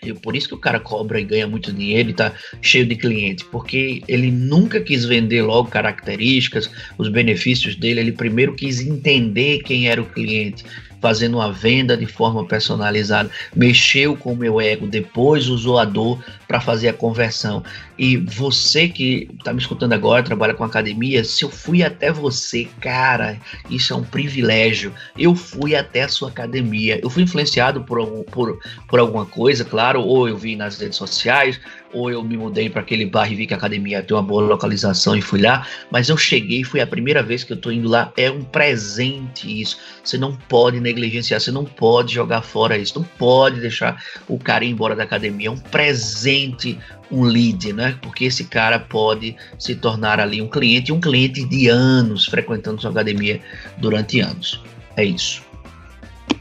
[0.03, 2.95] e por isso que o cara cobra e ganha muito dinheiro e tá cheio de
[2.95, 9.59] clientes, porque ele nunca quis vender logo características, os benefícios dele, ele primeiro quis entender
[9.63, 10.63] quem era o cliente,
[11.03, 16.23] fazendo uma venda de forma personalizada, mexeu com o meu ego, depois usou a dor
[16.47, 17.61] para fazer a conversão.
[17.97, 22.67] E você que está me escutando agora, trabalha com academia, se eu fui até você,
[22.79, 23.39] cara,
[23.69, 24.93] isso é um privilégio.
[25.17, 26.99] Eu fui até a sua academia.
[27.01, 31.59] Eu fui influenciado por, por, por alguma coisa, claro, ou eu vi nas redes sociais,
[31.93, 34.41] ou eu me mudei para aquele bairro e vi que a academia tem uma boa
[34.41, 37.87] localização e fui lá, mas eu cheguei, foi a primeira vez que eu tô indo
[37.87, 39.77] lá, é um presente isso.
[40.03, 44.65] Você não pode negligenciar, você não pode jogar fora isso, não pode deixar o cara
[44.65, 46.77] ir embora da academia, é um presente,
[47.13, 47.97] um lead, né?
[48.01, 52.91] Porque esse cara pode se tornar ali um cliente, um cliente de anos frequentando sua
[52.91, 53.39] academia
[53.77, 54.61] durante anos.
[54.97, 55.43] É isso.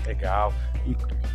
[0.06, 0.52] Legal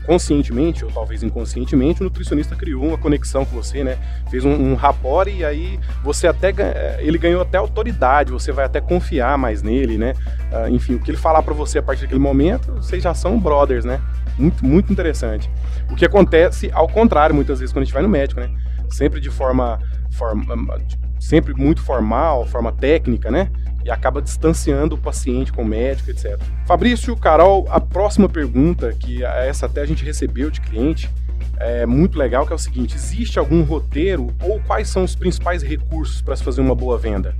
[0.07, 3.97] conscientemente ou talvez inconscientemente, o nutricionista criou uma conexão com você, né?
[4.31, 6.53] Fez um, um rapport e aí você até
[6.99, 10.13] ele ganhou até autoridade, você vai até confiar mais nele, né?
[10.49, 13.37] Uh, enfim, o que ele falar para você a partir daquele momento, vocês já são
[13.37, 13.99] brothers, né?
[14.37, 15.49] Muito, muito interessante.
[15.91, 18.49] O que acontece ao contrário, muitas vezes quando a gente vai no médico, né?
[18.89, 19.79] Sempre de forma,
[20.11, 20.79] forma
[21.19, 23.49] sempre muito formal, forma técnica, né?
[23.87, 26.37] e acaba distanciando o paciente com o médico, etc.
[26.65, 31.09] Fabrício, Carol, a próxima pergunta, que essa até a gente recebeu de cliente,
[31.57, 35.63] é muito legal, que é o seguinte: existe algum roteiro ou quais são os principais
[35.63, 37.33] recursos para se fazer uma boa venda?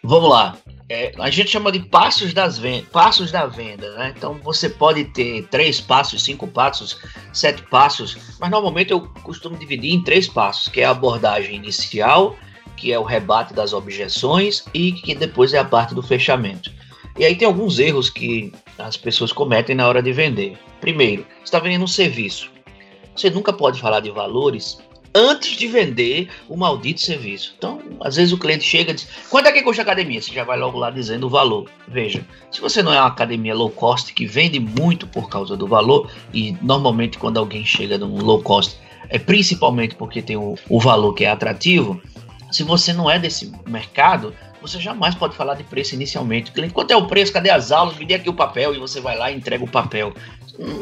[0.00, 0.56] Vamos lá.
[0.88, 4.12] É, a gente chama de passos, das venda, passos da venda, né?
[4.16, 6.98] Então você pode ter três passos, cinco passos,
[7.32, 12.36] sete passos, mas normalmente eu costumo dividir em três passos, que é a abordagem inicial,
[12.76, 16.70] que é o rebate das objeções e que depois é a parte do fechamento.
[17.18, 20.58] E aí tem alguns erros que as pessoas cometem na hora de vender.
[20.80, 22.50] Primeiro, está vendendo um serviço.
[23.14, 24.78] Você nunca pode falar de valores
[25.14, 27.54] antes de vender o maldito serviço.
[27.56, 30.20] Então, às vezes o cliente chega e diz: quanto é que custa a academia?
[30.20, 31.68] Você já vai logo lá dizendo o valor.
[31.88, 35.66] Veja, se você não é uma academia low cost que vende muito por causa do
[35.66, 38.76] valor, e normalmente quando alguém chega num low cost
[39.08, 42.00] é principalmente porque tem o, o valor que é atrativo,
[42.50, 46.50] se você não é desse mercado, você jamais pode falar de preço inicialmente.
[46.50, 47.32] O cliente, quanto é o preço?
[47.32, 47.96] Cadê as aulas?
[47.96, 50.14] Me dê aqui o papel e você vai lá e entrega o papel.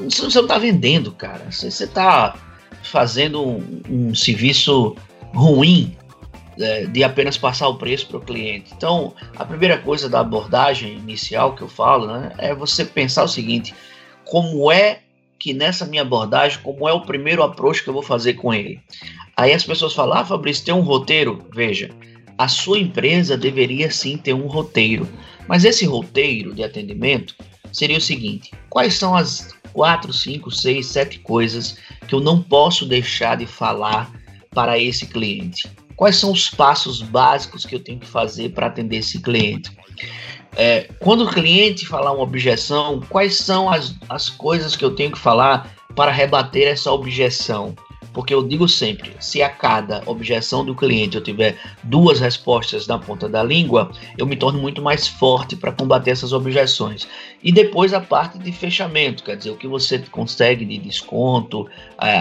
[0.05, 1.51] Você não está vendendo, cara.
[1.51, 2.37] Você está
[2.83, 4.97] fazendo um, um, serviço
[5.35, 5.97] ruim
[6.59, 8.73] é, de apenas passar o preço para o cliente.
[8.77, 13.29] Então, a primeira coisa da abordagem inicial que eu falo né, é você pensar o
[13.29, 13.75] seguinte:
[14.25, 15.01] como é
[15.39, 18.81] que nessa minha abordagem, como é o primeiro approach que eu vou fazer com ele?
[19.37, 21.47] Aí as pessoas falam: Ah, Fabrício, tem um roteiro?
[21.53, 21.91] Veja,
[22.37, 25.09] a sua empresa deveria sim ter um roteiro,
[25.47, 27.35] mas esse roteiro de atendimento
[27.73, 32.87] seria o seguinte: quais são as quatro, cinco, seis, sete coisas que eu não posso
[32.87, 34.11] deixar de falar
[34.51, 35.71] para esse cliente?
[35.97, 39.71] Quais são os passos básicos que eu tenho que fazer para atender esse cliente?
[40.57, 45.13] É, quando o cliente falar uma objeção, quais são as, as coisas que eu tenho
[45.13, 47.75] que falar para rebater essa objeção?
[48.13, 52.99] Porque eu digo sempre, se a cada objeção do cliente eu tiver duas respostas na
[52.99, 57.07] ponta da língua, eu me torno muito mais forte para combater essas objeções.
[57.43, 61.69] E depois a parte de fechamento, quer dizer, o que você consegue de desconto,
[62.01, 62.19] é,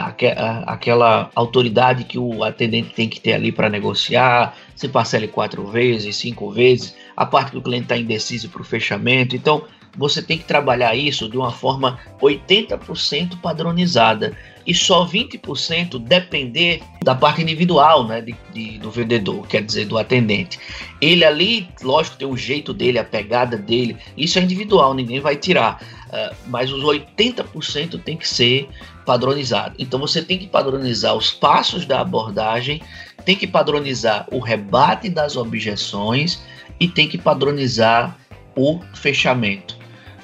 [0.65, 6.15] aquela autoridade que o atendente tem que ter ali para negociar, se parcele quatro vezes,
[6.15, 9.35] cinco vezes, a parte que o cliente está indeciso para o fechamento.
[9.35, 9.63] Então,
[9.97, 17.15] você tem que trabalhar isso de uma forma 80% padronizada e só 20% depender da
[17.15, 20.59] parte individual né, de, de, do vendedor, quer dizer, do atendente.
[21.01, 25.35] Ele ali, lógico, tem o jeito dele, a pegada dele, isso é individual, ninguém vai
[25.35, 25.81] tirar.
[26.09, 28.69] Uh, mas os 80% tem que ser
[29.07, 29.73] padronizado.
[29.79, 32.79] Então você tem que padronizar os passos da abordagem,
[33.25, 36.43] tem que padronizar o rebate das objeções
[36.79, 38.15] e tem que padronizar
[38.55, 39.78] o fechamento.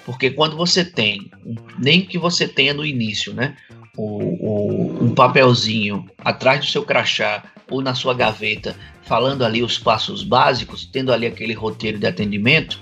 [0.06, 1.32] Porque quando você tem,
[1.80, 3.58] nem que você tenha no início, né,
[3.98, 9.80] o, o, um papelzinho atrás do seu crachá ou na sua gaveta, falando ali os
[9.80, 12.80] passos básicos, tendo ali aquele roteiro de atendimento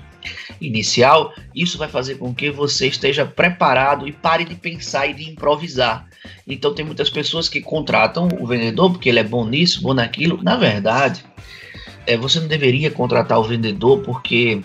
[0.60, 5.30] inicial, isso vai fazer com que você esteja preparado e pare de pensar e de
[5.30, 6.08] improvisar.
[6.46, 10.42] Então tem muitas pessoas que contratam o vendedor porque ele é bom nisso, bom naquilo.
[10.42, 11.24] Na verdade,
[12.06, 14.62] é, você não deveria contratar o vendedor porque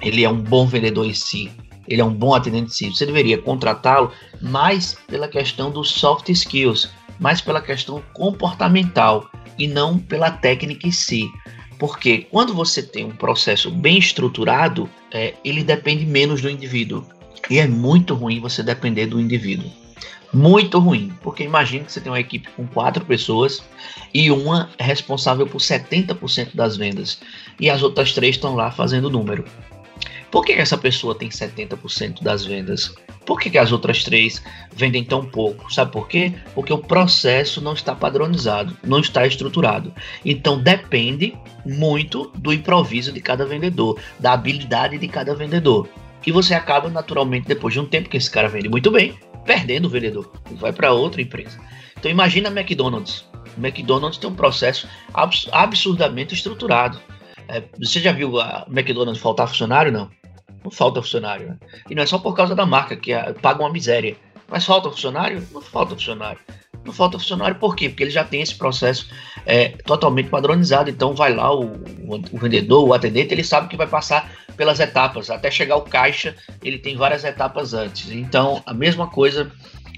[0.00, 1.50] ele é um bom vendedor em si
[1.88, 2.88] ele é um bom atendente de si.
[2.90, 9.98] Você deveria contratá-lo mais pela questão dos soft skills, mais pela questão comportamental e não
[9.98, 11.30] pela técnica em si.
[11.78, 17.04] Porque quando você tem um processo bem estruturado, é, ele depende menos do indivíduo.
[17.50, 19.70] E é muito ruim você depender do indivíduo.
[20.32, 23.62] Muito ruim, porque imagine que você tem uma equipe com quatro pessoas
[24.14, 27.20] e uma é responsável por 70% das vendas
[27.60, 29.44] e as outras três estão lá fazendo número.
[30.32, 32.94] Por que essa pessoa tem 70% das vendas?
[33.26, 34.42] Por que, as outras três
[34.74, 35.72] vendem tão pouco?
[35.72, 36.32] Sabe por quê?
[36.54, 39.92] Porque o processo não está padronizado, não está estruturado.
[40.24, 45.86] Então depende muito do improviso de cada vendedor, da habilidade de cada vendedor.
[46.26, 49.14] E você acaba naturalmente, depois de um tempo que esse cara vende muito bem,
[49.44, 50.32] perdendo o vendedor.
[50.52, 51.60] Vai para outra empresa.
[51.98, 53.26] Então imagina a McDonald's.
[53.54, 54.88] O McDonald's tem um processo
[55.52, 56.98] absurdamente estruturado.
[57.48, 59.92] É, você já viu a McDonald's faltar funcionário?
[59.92, 60.08] Não.
[60.62, 61.48] Não falta funcionário.
[61.48, 61.56] Né?
[61.90, 64.16] E não é só por causa da marca, que paga uma miséria.
[64.48, 65.46] Mas falta funcionário?
[65.52, 66.40] Não falta funcionário.
[66.84, 67.88] Não falta funcionário por quê?
[67.88, 69.08] Porque ele já tem esse processo
[69.46, 70.90] é, totalmente padronizado.
[70.90, 71.64] Então vai lá o,
[72.32, 75.30] o, vendedor, o atendente, ele sabe que vai passar pelas etapas.
[75.30, 78.10] Até chegar o caixa, ele tem várias etapas antes.
[78.10, 79.50] Então a mesma coisa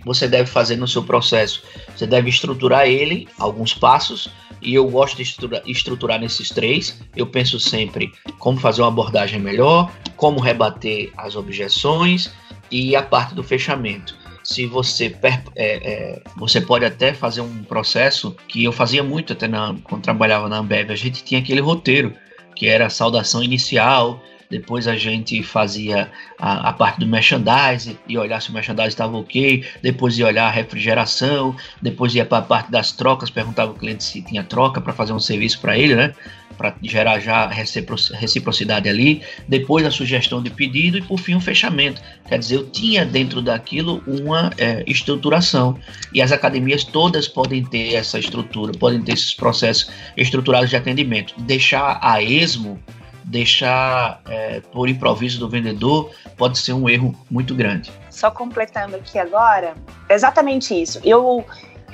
[0.05, 1.63] você deve fazer no seu processo.
[1.97, 4.31] Você deve estruturar ele, alguns passos,
[4.61, 7.01] e eu gosto de estruturar, estruturar nesses três.
[7.15, 12.31] Eu penso sempre como fazer uma abordagem melhor, como rebater as objeções
[12.71, 14.17] e a parte do fechamento.
[14.43, 19.49] Se você é, é, você pode até fazer um processo que eu fazia muito até
[19.49, 22.15] na, quando trabalhava na Ambev, a gente tinha aquele roteiro
[22.55, 28.17] que era a saudação inicial, depois a gente fazia a, a parte do merchandising e
[28.19, 32.43] olhar se o merchandising estava ok, depois ia olhar a refrigeração, depois ia para a
[32.43, 35.95] parte das trocas, perguntava ao cliente se tinha troca para fazer um serviço para ele,
[35.95, 36.15] né?
[36.57, 42.01] Para gerar já reciprocidade ali, depois a sugestão de pedido e por fim um fechamento.
[42.29, 45.77] Quer dizer, eu tinha dentro daquilo uma é, estruturação
[46.13, 51.35] e as academias todas podem ter essa estrutura, podem ter esses processos estruturados de atendimento.
[51.39, 52.81] Deixar a esmo
[53.25, 57.93] deixar é, por improviso do vendedor pode ser um erro muito grande.
[58.11, 59.75] Só completando aqui agora,
[60.09, 61.01] exatamente isso.
[61.05, 61.45] Eu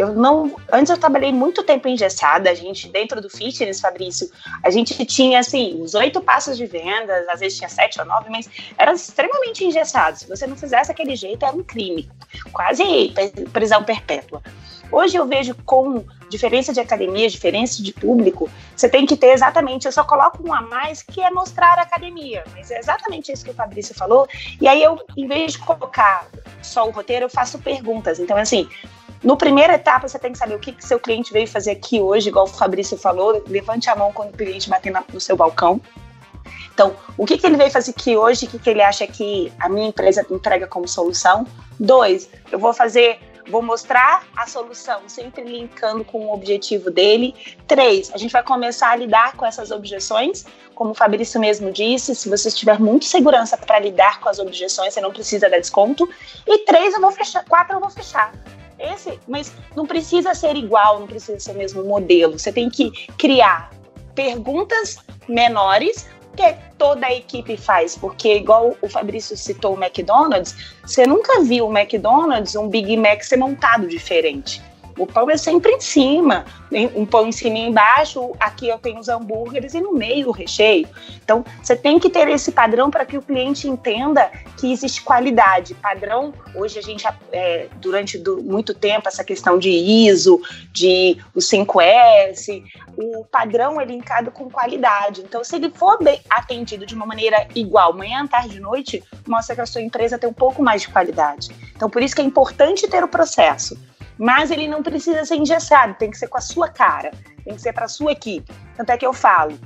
[0.01, 0.57] eu não.
[0.73, 2.51] Antes eu trabalhei muito tempo engessada.
[2.51, 4.31] A gente, dentro do fitness, Fabrício,
[4.65, 8.31] a gente tinha assim, os oito passos de vendas, às vezes tinha sete ou nove,
[8.31, 10.21] mas eram extremamente engessados.
[10.21, 12.11] Se você não fizesse aquele jeito, era um crime.
[12.51, 13.13] Quase
[13.53, 14.43] prisão perpétua.
[14.91, 19.87] Hoje eu vejo com diferença de academia, diferença de público, você tem que ter exatamente,
[19.87, 23.45] eu só coloco um a mais que é mostrar a academia, mas é exatamente isso
[23.45, 24.27] que o Fabrício falou.
[24.61, 26.27] E aí eu, em vez de colocar
[26.63, 28.19] só o roteiro, eu faço perguntas.
[28.19, 28.69] Então, assim,
[29.23, 32.01] no primeira etapa, você tem que saber o que, que seu cliente veio fazer aqui
[32.01, 33.43] hoje, igual o Fabrício falou.
[33.47, 35.81] Levante a mão quando o cliente bater no seu balcão.
[36.73, 38.47] Então, o que, que ele veio fazer aqui hoje?
[38.47, 41.47] O que, que ele acha que a minha empresa entrega como solução?
[41.79, 43.19] Dois, eu vou fazer
[43.49, 47.35] vou mostrar a solução, sempre linkando com o objetivo dele.
[47.67, 52.15] Três, a gente vai começar a lidar com essas objeções, como o Fabrício mesmo disse,
[52.15, 56.09] se você tiver muito segurança para lidar com as objeções, você não precisa dar desconto.
[56.47, 58.33] E três, eu vou fechar, quatro, eu vou fechar.
[58.79, 62.39] Esse, mas não precisa ser igual, não precisa ser o mesmo modelo.
[62.39, 63.71] Você tem que criar
[64.15, 64.97] perguntas
[65.29, 71.43] menores que toda a equipe faz, porque igual o Fabrício citou o McDonald's, você nunca
[71.43, 74.63] viu o McDonald's, um Big Mac ser montado diferente.
[75.01, 76.45] O pão é sempre em cima,
[76.95, 78.33] um pão em cima e embaixo.
[78.39, 80.87] Aqui eu tenho os hambúrgueres e no meio o recheio.
[81.25, 85.73] Então, você tem que ter esse padrão para que o cliente entenda que existe qualidade.
[85.73, 90.39] Padrão, hoje a gente, é, durante do, muito tempo, essa questão de ISO,
[90.71, 92.63] de o 5S,
[92.95, 95.23] o padrão é linkado com qualidade.
[95.23, 99.55] Então, se ele for bem atendido de uma maneira igual, manhã, tarde e noite, mostra
[99.55, 101.49] que a sua empresa tem um pouco mais de qualidade.
[101.75, 103.79] Então, por isso que é importante ter o processo
[104.21, 107.11] mas ele não precisa ser engessado, tem que ser com a sua cara,
[107.43, 108.53] tem que ser para a sua equipe.
[108.77, 109.59] Tanto é que eu falo,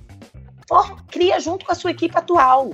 [0.69, 2.71] for, cria junto com a sua equipe atual,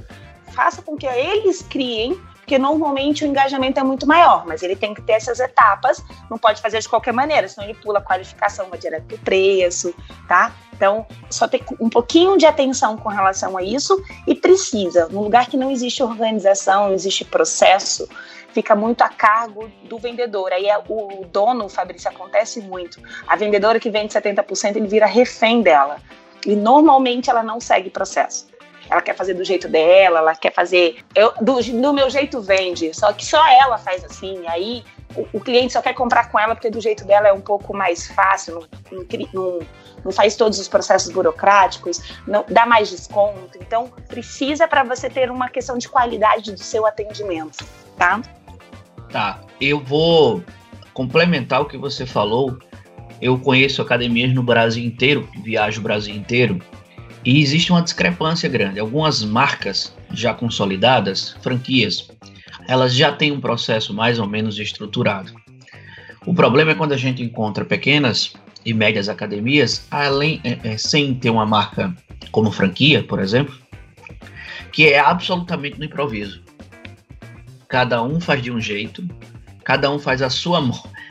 [0.49, 4.93] faça com que eles criem, porque normalmente o engajamento é muito maior, mas ele tem
[4.93, 8.69] que ter essas etapas, não pode fazer de qualquer maneira, senão ele pula a qualificação,
[8.69, 9.95] vai direto para o preço,
[10.29, 10.53] tá?
[10.75, 15.47] Então, só ter um pouquinho de atenção com relação a isso e precisa, num lugar
[15.47, 18.09] que não existe organização, não existe processo,
[18.53, 20.53] fica muito a cargo do vendedor.
[20.53, 23.01] Aí é o dono, Fabrício, acontece muito.
[23.27, 25.99] A vendedora que vende 70%, ele vira refém dela.
[26.47, 28.49] E normalmente ela não segue processo.
[28.89, 31.05] Ela quer fazer do jeito dela, ela quer fazer.
[31.15, 32.93] Eu, do, do meu jeito vende.
[32.93, 34.47] Só que só ela faz assim.
[34.49, 34.85] Aí
[35.15, 37.77] o, o, cliente só quer comprar com ela porque do jeito dela é um pouco
[37.77, 39.59] mais fácil, não, não,
[40.05, 43.59] não faz todos os processos burocráticos, não dá mais desconto.
[43.61, 47.65] Então, precisa para você ter uma questão de qualidade do seu atendimento,
[47.97, 48.21] tá?
[49.11, 50.45] Tá, eu vou
[50.95, 52.59] complementar o que você falou.
[53.21, 56.61] Eu conheço academias no Brasil inteiro, viajo o Brasil inteiro,
[57.25, 58.81] e existe uma discrepância grande.
[58.81, 62.09] Algumas marcas já consolidadas, franquias,
[62.69, 65.33] elas já têm um processo mais ou menos estruturado.
[66.25, 68.33] O problema é quando a gente encontra pequenas
[68.65, 71.95] e médias academias, além é, é, sem ter uma marca
[72.31, 73.55] como franquia, por exemplo,
[74.73, 76.43] que é absolutamente no improviso
[77.71, 79.09] cada um faz de um jeito,
[79.65, 80.61] cada um faz a sua,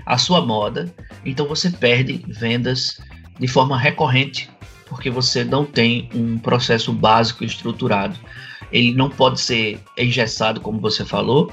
[0.05, 0.93] a sua moda,
[1.25, 2.99] então você perde vendas
[3.39, 4.49] de forma recorrente,
[4.85, 8.19] porque você não tem um processo básico estruturado.
[8.71, 11.51] Ele não pode ser engessado, como você falou,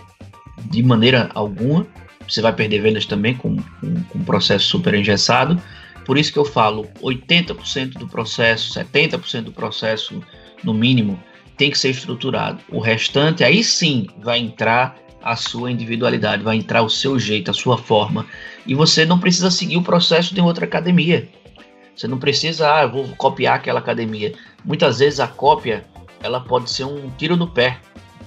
[0.64, 1.86] de maneira alguma.
[2.28, 5.62] Você vai perder vendas também com, com, com um processo super engessado.
[6.04, 10.20] Por isso que eu falo 80% do processo, 70% do processo,
[10.64, 11.22] no mínimo,
[11.56, 12.58] tem que ser estruturado.
[12.70, 17.54] O restante, aí sim, vai entrar a sua individualidade, vai entrar o seu jeito, a
[17.54, 18.26] sua forma.
[18.66, 21.28] E você não precisa seguir o processo de outra academia.
[21.96, 24.34] Você não precisa, ah, eu vou copiar aquela academia.
[24.64, 25.84] Muitas vezes a cópia,
[26.22, 27.78] ela pode ser um tiro no pé.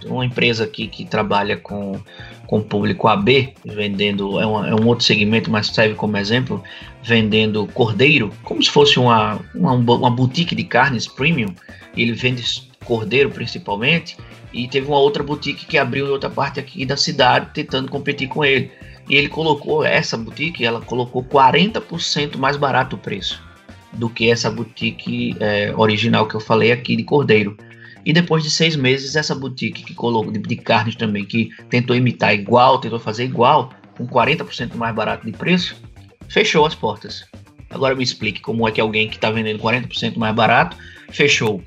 [0.01, 2.01] Tem uma empresa aqui que trabalha com,
[2.47, 6.63] com público AB, vendendo, é, uma, é um outro segmento, mas serve como exemplo,
[7.03, 11.53] vendendo cordeiro, como se fosse uma, uma, uma boutique de carnes premium.
[11.95, 14.17] Ele vende Cordeiro principalmente,
[14.51, 18.27] e teve uma outra boutique que abriu em outra parte aqui da cidade tentando competir
[18.27, 18.71] com ele.
[19.07, 23.41] E ele colocou essa boutique, ela colocou 40% mais barato o preço
[23.93, 27.55] do que essa boutique é, original que eu falei aqui de Cordeiro.
[28.03, 31.95] E depois de seis meses, essa boutique que colocou de, de carnes também, que tentou
[31.95, 35.75] imitar igual, tentou fazer igual, com 40% mais barato de preço,
[36.27, 37.25] fechou as portas.
[37.69, 40.75] Agora me explique como é que alguém que está vendendo 40% mais barato
[41.11, 41.61] fechou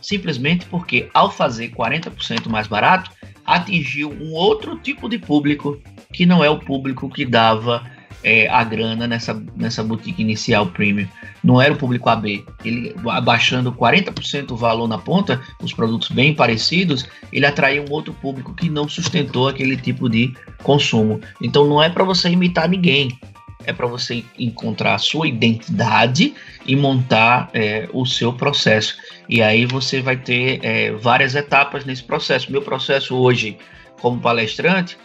[0.00, 3.10] simplesmente porque, ao fazer 40% mais barato,
[3.44, 5.80] atingiu um outro tipo de público
[6.12, 7.82] que não é o público que dava
[8.22, 11.08] é, a grana nessa, nessa boutique inicial premium.
[11.42, 12.44] Não era o público AB.
[12.64, 18.12] Ele abaixando 40% o valor na ponta, os produtos bem parecidos, ele atraiu um outro
[18.12, 21.20] público que não sustentou aquele tipo de consumo.
[21.40, 23.18] Então não é para você imitar ninguém
[23.64, 26.34] é para você encontrar a sua identidade
[26.64, 28.96] e montar é, o seu processo.
[29.28, 32.50] E aí você vai ter é, várias etapas nesse processo.
[32.50, 33.58] Meu processo hoje,
[34.00, 34.96] como palestrante,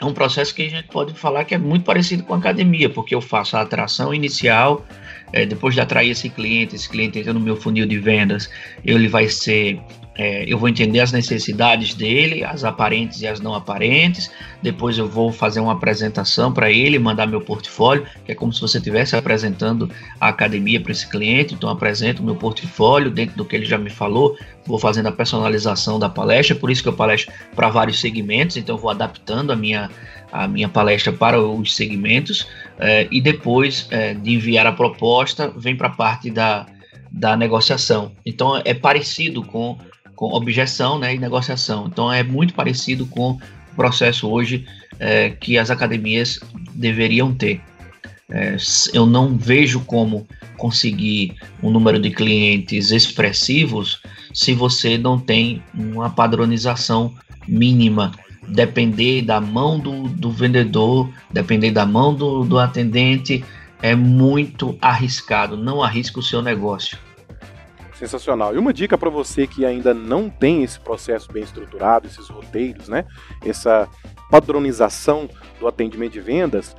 [0.00, 2.88] é um processo que a gente pode falar que é muito parecido com a academia,
[2.88, 4.86] porque eu faço a atração inicial,
[5.32, 8.48] é, depois de atrair esse cliente, esse cliente entra no meu funil de vendas,
[8.84, 9.80] ele vai ser
[10.18, 14.28] é, eu vou entender as necessidades dele, as aparentes e as não aparentes.
[14.60, 18.60] Depois eu vou fazer uma apresentação para ele, mandar meu portfólio, que é como se
[18.60, 19.88] você estivesse apresentando
[20.20, 21.54] a academia para esse cliente.
[21.54, 26.00] Então, apresento meu portfólio dentro do que ele já me falou, vou fazendo a personalização
[26.00, 26.56] da palestra.
[26.56, 29.88] Por isso que eu palestro para vários segmentos, então vou adaptando a minha,
[30.32, 32.48] a minha palestra para os segmentos.
[32.76, 36.66] É, e depois é, de enviar a proposta, vem para a parte da,
[37.08, 38.10] da negociação.
[38.26, 39.78] Então, é parecido com
[40.18, 41.86] com objeção né, e negociação.
[41.86, 43.40] Então é muito parecido com o
[43.76, 44.66] processo hoje
[44.98, 46.40] é, que as academias
[46.74, 47.60] deveriam ter.
[48.28, 48.56] É,
[48.92, 54.02] eu não vejo como conseguir um número de clientes expressivos
[54.34, 57.14] se você não tem uma padronização
[57.46, 58.10] mínima.
[58.48, 63.44] Depender da mão do, do vendedor, depender da mão do, do atendente,
[63.80, 65.56] é muito arriscado.
[65.56, 66.98] Não arrisca o seu negócio.
[67.98, 68.54] Sensacional.
[68.54, 72.88] E uma dica para você que ainda não tem esse processo bem estruturado, esses roteiros,
[72.88, 73.04] né?
[73.44, 73.88] Essa
[74.30, 75.28] padronização
[75.58, 76.76] do atendimento de vendas,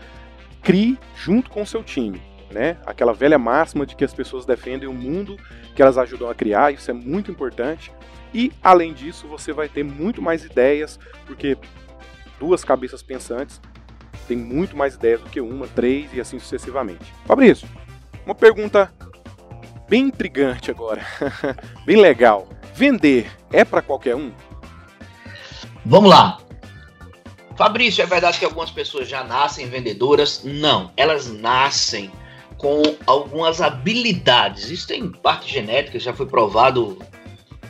[0.63, 2.77] crie junto com o seu time, né?
[2.85, 5.35] Aquela velha máxima de que as pessoas defendem o mundo
[5.75, 7.91] que elas ajudam a criar, isso é muito importante.
[8.33, 11.57] E além disso, você vai ter muito mais ideias, porque
[12.39, 13.59] duas cabeças pensantes
[14.25, 17.13] têm muito mais ideias do que uma, três e assim sucessivamente.
[17.25, 17.67] Fabrício,
[18.25, 18.93] uma pergunta
[19.89, 21.05] bem intrigante agora,
[21.85, 22.47] bem legal.
[22.75, 24.31] Vender é para qualquer um?
[25.85, 26.39] Vamos lá.
[27.57, 30.41] Fabrício, é verdade que algumas pessoas já nascem vendedoras?
[30.45, 32.09] Não, elas nascem
[32.57, 34.69] com algumas habilidades.
[34.69, 36.97] Isso tem parte genética, já foi provado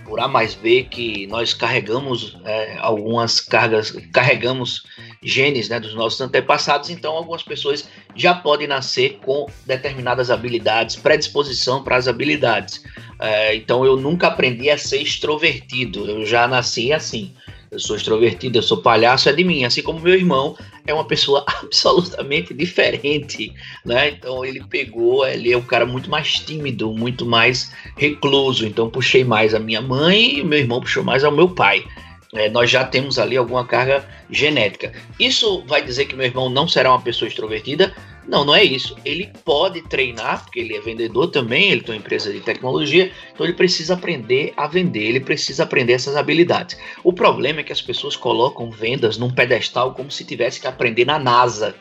[0.09, 4.83] por A mais B que nós carregamos é, algumas cargas, carregamos
[5.21, 11.83] genes né, dos nossos antepassados, então algumas pessoas já podem nascer com determinadas habilidades, predisposição
[11.83, 12.83] para as habilidades.
[13.19, 17.33] É, então eu nunca aprendi a ser extrovertido, eu já nasci assim
[17.71, 19.63] eu sou extrovertido, eu sou palhaço, é de mim.
[19.63, 20.57] Assim como meu irmão
[20.89, 23.53] é uma pessoa absolutamente diferente,
[23.85, 24.09] né?
[24.09, 28.65] Então ele pegou, ele é um cara muito mais tímido, muito mais recluso.
[28.65, 31.85] Então puxei mais a minha mãe e meu irmão puxou mais ao meu pai.
[32.33, 34.93] É, nós já temos ali alguma carga genética.
[35.19, 37.93] Isso vai dizer que meu irmão não será uma pessoa extrovertida?
[38.27, 38.95] Não, não é isso.
[39.03, 43.45] Ele pode treinar, porque ele é vendedor também, ele tem uma empresa de tecnologia, então
[43.45, 46.77] ele precisa aprender a vender, ele precisa aprender essas habilidades.
[47.03, 51.05] O problema é que as pessoas colocam vendas num pedestal como se tivesse que aprender
[51.05, 51.75] na NASA.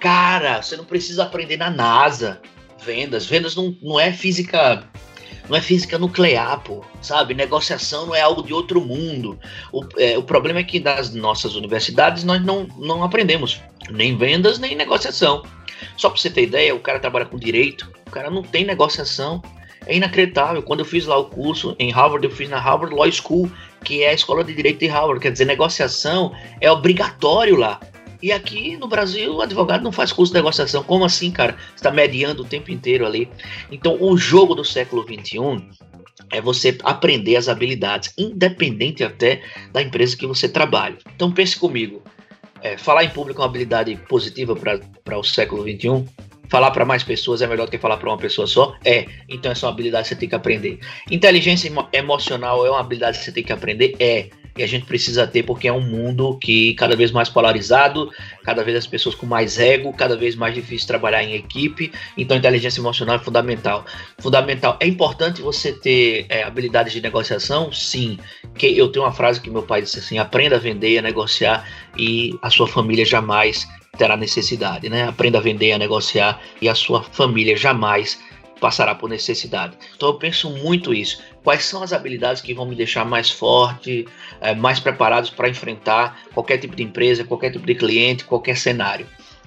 [0.00, 2.40] Cara, você não precisa aprender na NASA
[2.84, 3.26] vendas.
[3.26, 4.88] Vendas não, não é física
[5.48, 7.32] não é física nuclear, pô, sabe?
[7.32, 9.38] Negociação não é algo de outro mundo.
[9.72, 13.60] O, é, o problema é que nas nossas universidades nós não, não aprendemos
[13.90, 15.44] nem vendas, nem negociação.
[15.96, 19.42] Só para você ter ideia, o cara trabalha com direito, o cara não tem negociação.
[19.86, 20.62] É inacreditável.
[20.62, 23.50] Quando eu fiz lá o curso em Harvard, eu fiz na Harvard Law School,
[23.84, 25.20] que é a escola de direito de Harvard.
[25.20, 27.78] Quer dizer, negociação é obrigatório lá.
[28.22, 30.82] E aqui no Brasil, o advogado não faz curso de negociação.
[30.82, 31.56] Como assim, cara?
[31.74, 33.28] Está mediando o tempo inteiro ali.
[33.70, 35.62] Então, o jogo do século XXI
[36.32, 40.96] é você aprender as habilidades, independente até da empresa que você trabalha.
[41.14, 42.02] Então, pense comigo.
[42.62, 46.04] É, falar em público é uma habilidade positiva para o século XXI?
[46.48, 48.76] Falar para mais pessoas é melhor do que falar para uma pessoa só?
[48.84, 49.06] É.
[49.28, 50.78] Então, essa é uma habilidade que você tem que aprender.
[51.10, 53.96] Inteligência emocional é uma habilidade que você tem que aprender?
[53.98, 58.10] É e a gente precisa ter porque é um mundo que cada vez mais polarizado,
[58.44, 62.36] cada vez as pessoas com mais ego, cada vez mais difícil trabalhar em equipe, então
[62.36, 63.84] inteligência emocional é fundamental.
[64.18, 64.76] Fundamental.
[64.80, 67.72] É importante você ter é, habilidades de negociação?
[67.72, 68.18] Sim.
[68.56, 71.68] Que eu tenho uma frase que meu pai disse assim: aprenda a vender, a negociar
[71.96, 75.08] e a sua família jamais terá necessidade, né?
[75.08, 78.18] Aprenda a vender, a negociar e a sua família jamais
[78.60, 79.76] passará por necessidade.
[79.94, 81.22] Então eu penso muito isso.
[81.42, 84.06] Quais são as habilidades que vão me deixar mais forte,
[84.40, 89.06] é, mais preparados para enfrentar qualquer tipo de empresa, qualquer tipo de cliente, qualquer cenário.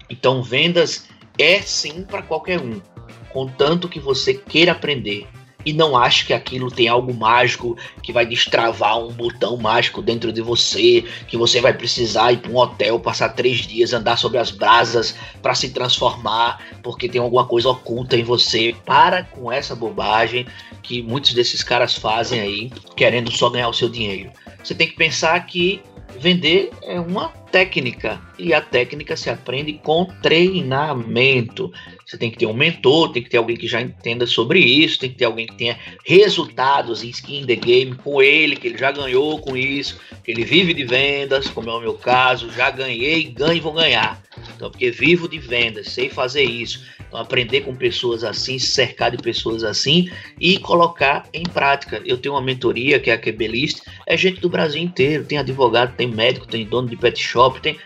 [0.10, 1.08] Então vendas
[1.38, 2.82] é sim para qualquer um,
[3.30, 5.28] contanto que você queira aprender
[5.70, 10.34] e não acho que aquilo tem algo mágico que vai destravar um botão mágico dentro
[10.34, 14.40] de você, que você vai precisar ir para um hotel, passar três dias, andar sobre
[14.40, 18.76] as brasas para se transformar, porque tem alguma coisa oculta em você.
[18.84, 20.48] Para com essa bobagem
[20.82, 24.32] que muitos desses caras fazem aí, querendo só ganhar o seu dinheiro.
[24.64, 25.84] Você tem que pensar que
[26.18, 31.72] vender é uma técnica e a técnica se aprende com treinamento.
[32.06, 35.00] Você tem que ter um mentor, tem que ter alguém que já entenda sobre isso,
[35.00, 38.78] tem que ter alguém que tenha resultados em skin the game com ele, que ele
[38.78, 42.70] já ganhou com isso, que ele vive de vendas, como é o meu caso, já
[42.70, 44.22] ganhei, ganho e vou ganhar.
[44.56, 46.84] Então, porque vivo de vendas, sei fazer isso.
[47.10, 52.02] Então, aprender com pessoas assim, cercar de pessoas assim e colocar em prática.
[52.06, 55.96] Eu tenho uma mentoria que é a QBList, é gente do Brasil inteiro, tem advogado,
[55.96, 57.78] tem médico, tem dono de pet shop, tem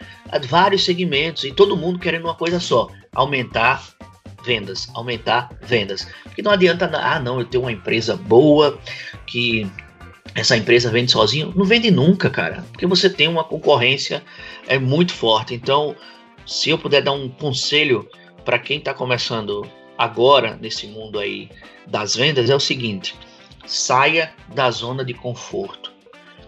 [0.48, 3.82] vários segmentos e todo mundo querendo uma coisa só: aumentar
[4.44, 6.06] vendas, aumentar vendas.
[6.24, 8.78] Porque não adianta, ah, não, eu tenho uma empresa boa
[9.26, 9.66] que
[10.36, 14.22] essa empresa vende sozinho, não vende nunca, cara, porque você tem uma concorrência
[14.68, 15.54] é muito forte.
[15.54, 15.96] Então,
[16.46, 18.08] se eu puder dar um conselho
[18.44, 21.50] para quem está começando agora nesse mundo aí
[21.88, 23.16] das vendas é o seguinte:
[23.66, 25.92] saia da zona de conforto.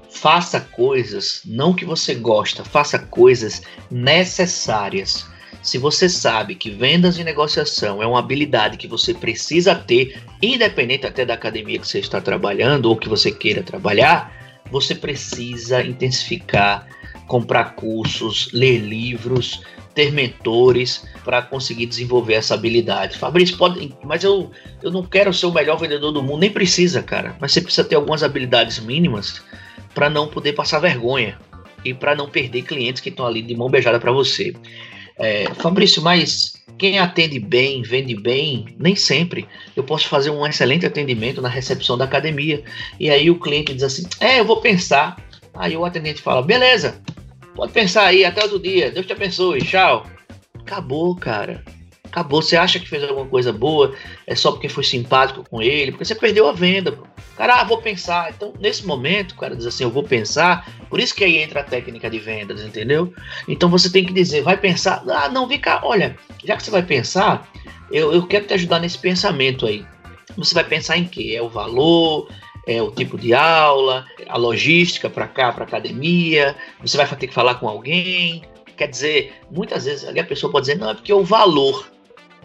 [0.09, 5.27] Faça coisas não que você gosta, faça coisas necessárias.
[5.61, 11.05] Se você sabe que vendas e negociação é uma habilidade que você precisa ter, independente
[11.07, 14.31] até da academia que você está trabalhando ou que você queira trabalhar,
[14.71, 16.87] você precisa intensificar,
[17.27, 19.61] comprar cursos, ler livros,
[19.95, 23.17] ter mentores para conseguir desenvolver essa habilidade.
[23.17, 24.51] Fabrício, pode, mas eu,
[24.83, 27.35] eu não quero ser o melhor vendedor do mundo, nem precisa, cara.
[27.39, 29.41] Mas você precisa ter algumas habilidades mínimas
[29.93, 31.39] para não poder passar vergonha
[31.83, 34.53] e para não perder clientes que estão ali de mão beijada para você.
[35.17, 39.47] É, Fabrício, mas quem atende bem, vende bem, nem sempre.
[39.75, 42.61] Eu posso fazer um excelente atendimento na recepção da academia.
[42.99, 45.15] E aí o cliente diz assim: É, eu vou pensar.
[45.53, 47.01] Aí o atendente fala: Beleza,
[47.55, 48.91] pode pensar aí, até outro dia.
[48.91, 50.05] Deus te abençoe, tchau.
[50.59, 51.63] Acabou, cara.
[52.03, 52.41] Acabou.
[52.41, 53.95] Você acha que fez alguma coisa boa,
[54.27, 56.97] é só porque foi simpático com ele, porque você perdeu a venda.
[57.35, 58.31] Cara, ah, vou pensar.
[58.31, 60.69] Então, nesse momento, o cara diz assim: Eu vou pensar.
[60.89, 63.13] Por isso que aí entra a técnica de vendas, entendeu?
[63.47, 65.03] Então você tem que dizer: Vai pensar.
[65.09, 67.49] Ah, não, vem cá, olha, já que você vai pensar,
[67.91, 69.85] eu, eu quero te ajudar nesse pensamento aí.
[70.37, 71.33] Você vai pensar em quê?
[71.35, 72.29] É o valor,
[72.65, 76.55] é o tipo de aula, a logística para cá, para academia.
[76.81, 78.43] Você vai ter que falar com alguém.
[78.75, 81.87] Quer dizer, muitas vezes a pessoa pode dizer: Não, é porque o valor.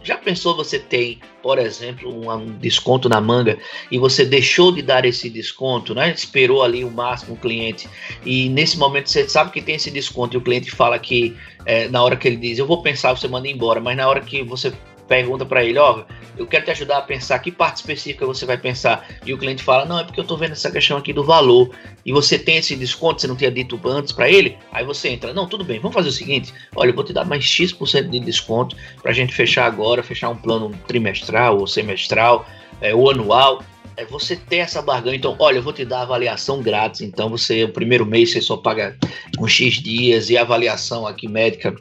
[0.03, 3.59] Já pensou você tem, por exemplo, um, desconto na manga
[3.91, 6.11] e você deixou de dar esse desconto, né?
[6.11, 7.87] Esperou ali o máximo o cliente
[8.25, 11.87] e nesse momento você sabe que tem esse desconto e o cliente fala que é,
[11.89, 14.43] na hora que ele diz eu vou pensar você manda embora, mas na hora que
[14.43, 14.73] você
[15.11, 16.05] pergunta para ele, ó,
[16.39, 19.09] eu quero te ajudar a pensar que parte específica você vai pensar.
[19.27, 21.75] E o cliente fala, não, é porque eu estou vendo essa questão aqui do valor.
[22.07, 25.35] E você tem esse desconto, você não tinha dito antes para ele, aí você entra,
[25.35, 28.21] não, tudo bem, vamos fazer o seguinte, olha, eu vou te dar mais X% de
[28.21, 32.47] desconto para a gente fechar agora, fechar um plano trimestral ou semestral
[32.81, 33.65] é, ou anual.
[33.97, 37.65] É você ter essa barganha, então, olha, eu vou te dar avaliação grátis, então você,
[37.65, 38.97] o primeiro mês você só paga
[39.41, 41.75] um X dias e a avaliação aqui médica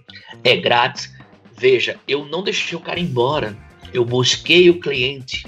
[0.44, 1.19] é grátis
[1.60, 3.58] Veja, eu não deixei o cara embora.
[3.94, 5.46] Eu busquei o cliente.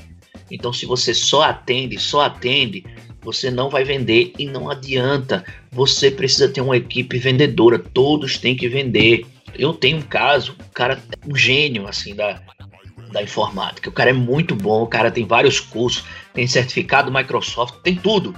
[0.51, 2.83] Então, se você só atende, só atende,
[3.21, 5.45] você não vai vender e não adianta.
[5.71, 7.79] Você precisa ter uma equipe vendedora.
[7.79, 9.25] Todos têm que vender.
[9.57, 12.41] Eu tenho um caso, um cara, um gênio assim da,
[13.13, 13.89] da informática.
[13.89, 16.03] O cara é muito bom, o cara tem vários cursos,
[16.33, 18.35] tem certificado Microsoft, tem tudo.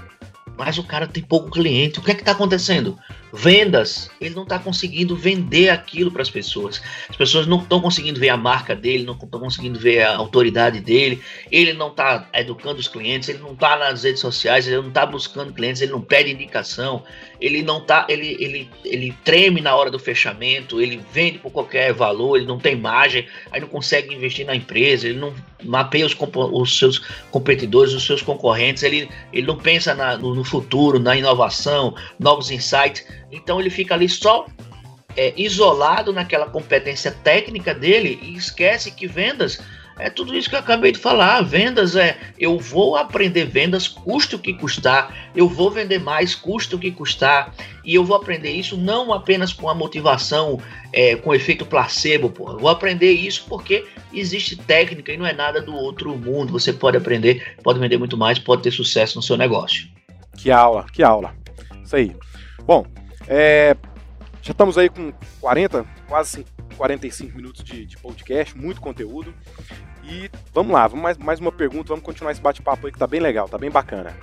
[0.56, 1.98] Mas o cara tem pouco cliente.
[1.98, 3.00] O que é que está acontecendo?
[3.36, 6.80] Vendas, ele não está conseguindo vender aquilo para as pessoas.
[7.10, 10.80] As pessoas não estão conseguindo ver a marca dele, não estão conseguindo ver a autoridade
[10.80, 11.20] dele.
[11.52, 15.04] Ele não está educando os clientes, ele não está nas redes sociais, ele não está
[15.04, 17.04] buscando clientes, ele não pede indicação,
[17.42, 21.92] ele não tá, ele, ele, ele treme na hora do fechamento, ele vende por qualquer
[21.92, 26.16] valor, ele não tem margem, aí não consegue investir na empresa, ele não mapeia os,
[26.52, 27.00] os seus
[27.32, 32.52] competidores, os seus concorrentes, ele, ele não pensa na, no, no futuro, na inovação, novos
[32.52, 33.06] insights
[33.36, 34.46] então ele fica ali só
[35.16, 39.60] é, isolado naquela competência técnica dele e esquece que vendas
[40.00, 41.42] é tudo isso que eu acabei de falar.
[41.42, 46.76] Vendas é eu vou aprender vendas, custe o que custar, eu vou vender mais, custe
[46.76, 47.54] o que custar,
[47.84, 50.60] e eu vou aprender isso não apenas com a motivação,
[50.92, 52.52] é, com efeito placebo, pô.
[52.52, 56.52] Eu vou aprender isso porque existe técnica e não é nada do outro mundo.
[56.52, 59.88] Você pode aprender, pode vender muito mais, pode ter sucesso no seu negócio.
[60.38, 61.36] Que aula, que aula.
[61.84, 62.16] Isso aí.
[62.66, 62.86] Bom,
[63.28, 63.76] é,
[64.42, 66.46] já estamos aí com 40, quase
[66.76, 69.34] 45 minutos de, de, podcast, muito conteúdo.
[70.04, 73.22] E vamos lá, mais, mais uma pergunta, vamos continuar esse bate-papo aí que tá bem
[73.22, 74.14] legal, tá bem bacana.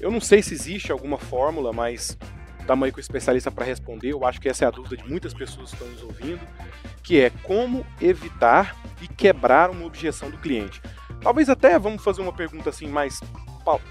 [0.00, 2.16] Eu não sei se existe alguma fórmula, mas
[2.60, 4.12] estamos aí com o especialista para responder.
[4.12, 6.40] Eu acho que essa é a dúvida de muitas pessoas que estão nos ouvindo,
[7.02, 10.80] que é como evitar e quebrar uma objeção do cliente.
[11.20, 13.20] Talvez até vamos fazer uma pergunta assim mais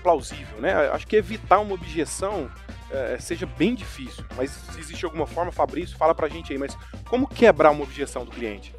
[0.01, 0.73] plausível, né?
[0.91, 2.49] Acho que evitar uma objeção
[2.93, 4.23] é, seja bem difícil.
[4.37, 6.77] Mas se existe alguma forma, Fabrício, fala pra gente aí, mas
[7.09, 8.73] como quebrar uma objeção do cliente?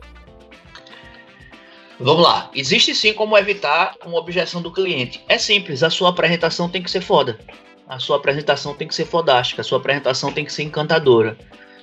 [1.99, 2.51] Vamos lá.
[2.55, 5.25] Existe sim como evitar uma objeção do cliente.
[5.29, 7.39] É simples, a sua apresentação tem que ser foda.
[7.89, 11.37] A sua apresentação tem que ser fodástica, a sua apresentação tem que ser encantadora.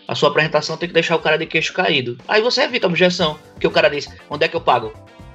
[0.08, 2.18] A sua apresentação tem que deixar o cara de queixo caído.
[2.28, 4.92] Aí você evita a objeção, que o cara diz: onde é que eu pago?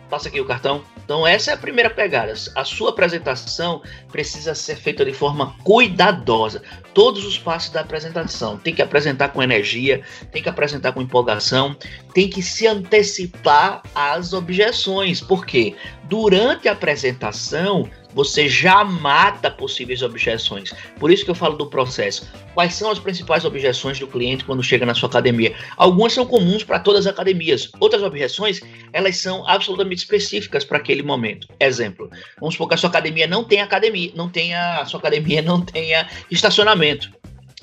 [0.09, 0.83] Passa aqui o cartão.
[1.05, 2.33] Então, essa é a primeira pegada.
[2.55, 6.63] A sua apresentação precisa ser feita de forma cuidadosa.
[6.95, 8.57] Todos os passos da apresentação.
[8.57, 10.03] Tem que apresentar com energia,
[10.33, 11.77] tem que apresentar com empolgação,
[12.15, 15.21] tem que se antecipar às objeções.
[15.21, 20.73] Porque durante a apresentação, você já mata possíveis objeções.
[20.99, 22.27] Por isso que eu falo do processo.
[22.55, 25.55] Quais são as principais objeções do cliente quando chega na sua academia?
[25.77, 27.71] Algumas são comuns para todas as academias.
[27.79, 31.47] Outras objeções, elas são absolutamente específicas para aquele momento.
[31.61, 32.11] Exemplo,
[32.41, 35.61] vamos supor que a sua academia não tem academia, não tenha, a sua academia não
[35.61, 37.13] tenha estacionamento.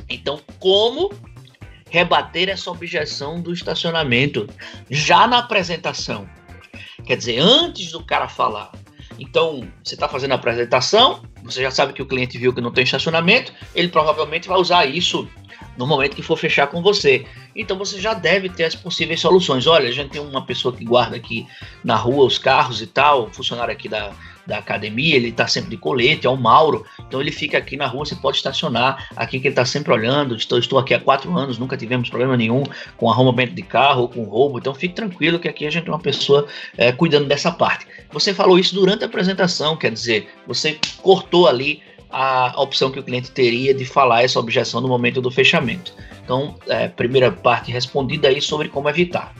[0.07, 1.11] Então, como
[1.89, 4.47] rebater essa objeção do estacionamento
[4.87, 6.29] já na apresentação?
[7.07, 8.71] Quer dizer, antes do cara falar,
[9.23, 12.71] então, você está fazendo a apresentação, você já sabe que o cliente viu que não
[12.71, 15.29] tem estacionamento, ele provavelmente vai usar isso
[15.77, 17.25] no momento que for fechar com você.
[17.55, 19.65] Então você já deve ter as possíveis soluções.
[19.65, 21.47] Olha, a gente tem uma pessoa que guarda aqui
[21.85, 24.11] na rua os carros e tal, funcionário aqui da,
[24.45, 27.87] da academia, ele está sempre de colete, é o Mauro, então ele fica aqui na
[27.87, 31.35] rua, você pode estacionar aqui que ele está sempre olhando, estou, estou aqui há quatro
[31.37, 32.63] anos, nunca tivemos problema nenhum
[32.97, 35.99] com arrombamento de carro com roubo, então fique tranquilo que aqui a gente tem uma
[35.99, 37.87] pessoa é, cuidando dessa parte.
[38.11, 41.81] Você falou isso durante a apresentação, quer dizer, você cortou ali
[42.13, 45.93] a opção que o cliente teria de falar essa objeção no momento do fechamento.
[46.23, 49.33] Então, é, primeira parte respondida aí sobre como evitar.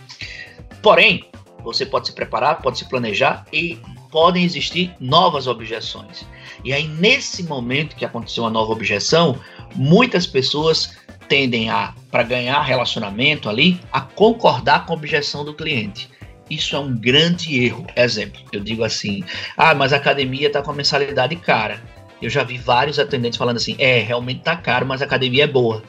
[0.82, 1.24] Porém,
[1.64, 3.80] você pode se preparar, pode se planejar e
[4.14, 6.24] podem existir novas objeções.
[6.64, 9.40] E aí, nesse momento que aconteceu uma nova objeção,
[9.76, 10.96] muitas pessoas
[11.28, 16.12] tendem a, para ganhar relacionamento ali, a concordar com a objeção do cliente.
[16.48, 17.88] Isso é um grande erro.
[17.96, 19.24] Exemplo, eu digo assim:
[19.58, 21.82] ah, mas a academia está com a mensalidade cara.
[22.22, 25.48] Eu já vi vários atendentes falando assim: é, realmente está caro, mas a academia é
[25.48, 25.82] boa.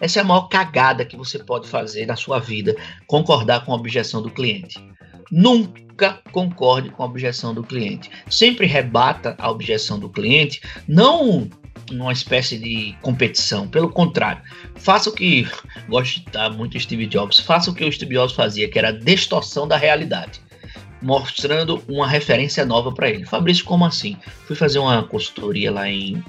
[0.00, 2.76] Essa é a maior cagada que você pode fazer na sua vida,
[3.08, 4.78] concordar com a objeção do cliente.
[5.30, 8.10] Nunca concorde com a objeção do cliente.
[8.28, 11.48] Sempre rebata a objeção do cliente, não
[11.90, 13.68] numa espécie de competição.
[13.68, 14.42] Pelo contrário,
[14.74, 15.48] faça o que
[15.88, 18.88] gosto de dar muito Steve Jobs, faça o que o Steve Jobs fazia, que era
[18.88, 20.40] a distorção da realidade,
[21.00, 23.24] mostrando uma referência nova para ele.
[23.24, 24.16] Fabrício, como assim?
[24.46, 26.22] Fui fazer uma consultoria lá em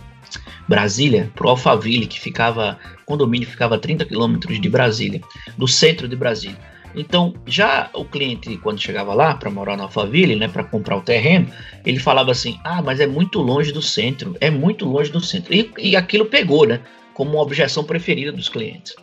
[0.68, 5.22] Brasília, pro Alphaville, que ficava, condomínio ficava a 30 quilômetros de Brasília,
[5.58, 6.60] do centro de Brasília.
[6.98, 11.02] Então, já o cliente, quando chegava lá para morar na Alphaville, né, para comprar o
[11.02, 11.48] terreno,
[11.86, 15.54] ele falava assim: ah, mas é muito longe do centro, é muito longe do centro.
[15.54, 16.82] E, e aquilo pegou, né,
[17.14, 18.96] como uma objeção preferida dos clientes,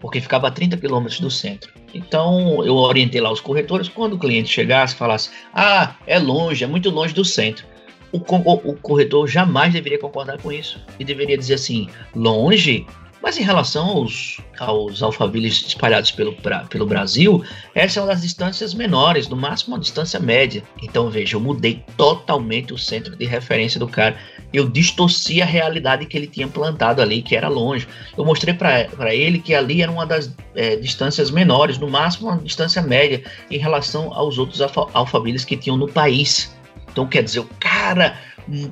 [0.00, 1.72] porque ficava a 30 quilômetros do centro.
[1.94, 6.66] Então, eu orientei lá os corretores, quando o cliente chegasse falasse: ah, é longe, é
[6.66, 7.64] muito longe do centro.
[8.10, 12.84] O, o, o corretor jamais deveria concordar com isso e deveria dizer assim: longe
[13.22, 17.44] mas em relação aos, aos alfavilles espalhados pelo, pra, pelo Brasil,
[17.74, 20.62] essa é uma das distâncias menores, no máximo uma distância média.
[20.82, 24.16] Então veja, eu mudei totalmente o centro de referência do cara.
[24.52, 27.86] Eu distorci a realidade que ele tinha plantado ali, que era longe.
[28.16, 32.38] Eu mostrei para ele que ali era uma das é, distâncias menores, no máximo uma
[32.38, 36.56] distância média, em relação aos outros alfa, que tinham no país.
[36.98, 38.18] Então quer dizer, o cara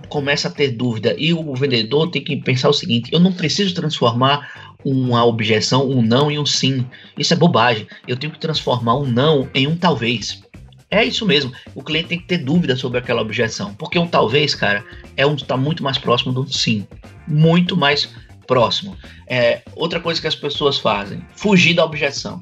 [0.09, 3.73] começa a ter dúvida e o vendedor tem que pensar o seguinte: eu não preciso
[3.73, 6.85] transformar uma objeção, um não em um sim.
[7.17, 7.87] Isso é bobagem.
[8.09, 10.43] Eu tenho que transformar um não em um talvez.
[10.91, 11.53] É isso mesmo.
[11.73, 14.85] O cliente tem que ter dúvida sobre aquela objeção, porque um talvez, cara,
[15.17, 16.85] é um está muito mais próximo do sim,
[17.29, 18.13] muito mais
[18.45, 18.97] próximo.
[19.29, 22.41] É, outra coisa que as pessoas fazem: fugir da objeção.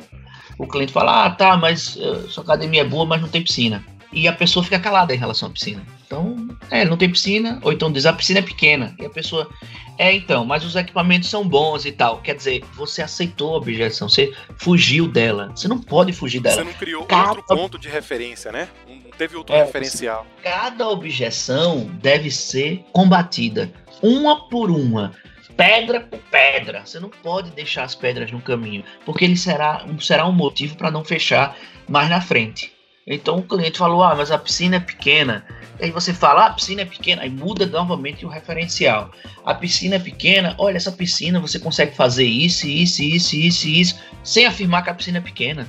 [0.56, 3.84] O cliente fala: ah, tá, mas uh, sua academia é boa, mas não tem piscina
[4.14, 5.82] e a pessoa fica calada em relação à piscina.
[6.06, 9.50] Então, é, não tem piscina, ou então diz a piscina é pequena, e a pessoa,
[9.98, 12.20] é então, mas os equipamentos são bons e tal.
[12.20, 15.50] Quer dizer, você aceitou a objeção, você fugiu dela.
[15.54, 16.56] Você não pode fugir dela.
[16.56, 17.30] Você não criou cada...
[17.30, 18.68] outro ponto de referência, né?
[18.88, 20.26] Não teve outro é, referencial.
[20.42, 25.12] Cada objeção deve ser combatida, uma por uma
[25.56, 26.84] pedra por pedra.
[26.84, 30.90] Você não pode deixar as pedras no caminho, porque ele será, será um motivo para
[30.90, 31.56] não fechar
[31.88, 32.73] mais na frente.
[33.06, 35.44] Então o cliente falou: Ah, mas a piscina é pequena.
[35.80, 37.22] Aí você fala: ah, a piscina é pequena.
[37.22, 39.10] Aí muda novamente o referencial.
[39.44, 40.54] A piscina é pequena.
[40.58, 44.94] Olha, essa piscina você consegue fazer isso, isso, isso, isso, isso, sem afirmar que a
[44.94, 45.66] piscina é pequena.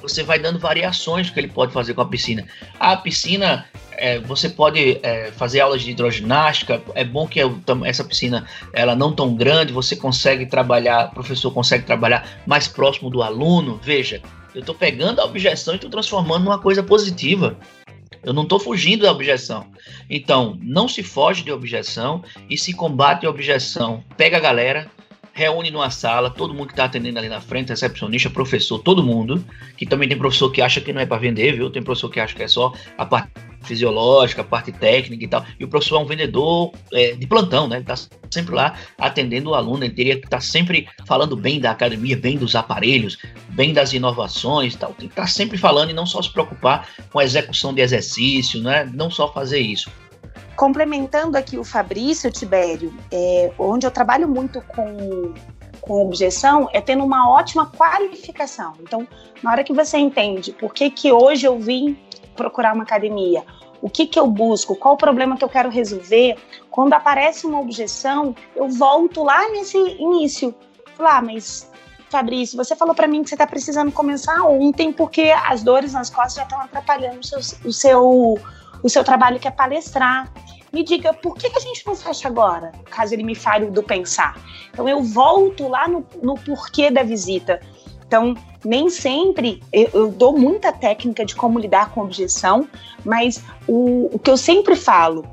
[0.00, 2.46] Você vai dando variações que ele pode fazer com a piscina.
[2.78, 6.82] A piscina, é, você pode é, fazer aulas de hidroginástica.
[6.94, 7.40] É bom que
[7.84, 9.72] essa piscina ela não tão grande.
[9.72, 13.80] Você consegue trabalhar, o professor consegue trabalhar mais próximo do aluno.
[13.82, 14.20] Veja,
[14.56, 17.58] eu estou pegando a objeção e estou transformando numa coisa positiva.
[18.22, 19.66] Eu não estou fugindo da objeção.
[20.08, 24.02] Então, não se foge de objeção e se combate a objeção.
[24.16, 24.90] Pega a galera,
[25.36, 29.44] reúne numa sala, todo mundo que está atendendo ali na frente, recepcionista, professor, todo mundo,
[29.76, 31.68] que também tem professor que acha que não é para vender, viu?
[31.68, 33.30] Tem professor que acha que é só a parte
[33.60, 35.44] fisiológica, a parte técnica e tal.
[35.60, 37.76] E o professor é um vendedor é, de plantão, né?
[37.76, 37.96] Ele está
[38.30, 42.16] sempre lá atendendo o aluno, ele teria que estar tá sempre falando bem da academia,
[42.16, 43.18] bem dos aparelhos,
[43.50, 44.94] bem das inovações e tal.
[44.94, 47.82] Tem que estar tá sempre falando e não só se preocupar com a execução de
[47.82, 48.90] exercício, né?
[48.94, 49.90] Não só fazer isso.
[50.56, 55.34] Complementando aqui o Fabrício Tibério, é, onde eu trabalho muito com,
[55.80, 58.72] com objeção, é tendo uma ótima qualificação.
[58.80, 59.06] Então,
[59.42, 61.98] na hora que você entende por que, que hoje eu vim
[62.34, 63.44] procurar uma academia,
[63.82, 66.36] o que, que eu busco, qual o problema que eu quero resolver,
[66.70, 70.54] quando aparece uma objeção, eu volto lá nesse início.
[70.96, 71.70] Falar, ah, mas
[72.08, 76.08] Fabrício, você falou para mim que você está precisando começar ontem porque as dores nas
[76.08, 78.38] costas já estão atrapalhando o seu, o seu,
[78.86, 80.32] o seu trabalho que é palestrar
[80.72, 84.40] me diga por que, a gente não fecha agora, caso ele me fale do pensar.
[84.70, 87.60] Então eu volto lá no, no porquê da visita.
[88.06, 92.68] Então, nem sempre eu, eu, dou muita técnica de como lidar com objeção,
[93.04, 95.26] mas o, o que eu sempre falo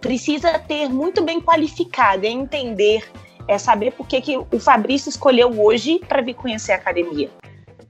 [0.00, 3.10] precisa ter muito bem qualificado, é entender,
[3.48, 7.28] é saber por que, que o Fabrício escolheu hoje para vir conhecer a academia.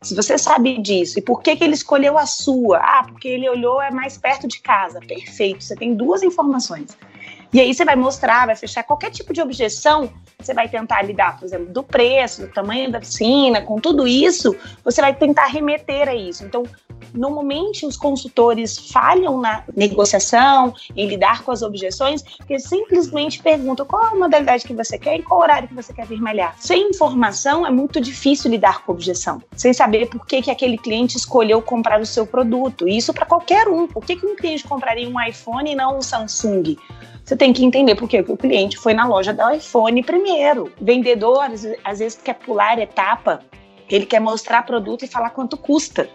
[0.02, 2.78] Se você sabe disso, e por que, que ele escolheu a sua?
[2.78, 5.00] Ah, porque ele olhou é mais perto de casa.
[5.00, 6.96] Perfeito, você tem duas informações.
[7.52, 11.38] E aí você vai mostrar, vai fechar qualquer tipo de objeção, você vai tentar lidar,
[11.38, 16.08] por exemplo, do preço, do tamanho da piscina, com tudo isso, você vai tentar remeter
[16.08, 16.44] a isso.
[16.44, 16.62] Então,
[17.14, 24.04] Normalmente, os consultores falham na negociação, em lidar com as objeções, porque simplesmente perguntam qual
[24.04, 26.54] a modalidade que você quer e qual horário que você quer vir malhar.
[26.58, 31.16] Sem informação, é muito difícil lidar com objeção, sem saber por que, que aquele cliente
[31.16, 32.88] escolheu comprar o seu produto.
[32.88, 33.86] Isso para qualquer um.
[33.86, 36.76] Por que, que um cliente compraria um iPhone e não um Samsung?
[37.24, 40.72] Você tem que entender por que o cliente foi na loja do iPhone primeiro.
[40.80, 41.44] Vendedor,
[41.84, 43.40] às vezes, quer pular etapa
[43.92, 46.08] ele quer mostrar produto e falar quanto custa.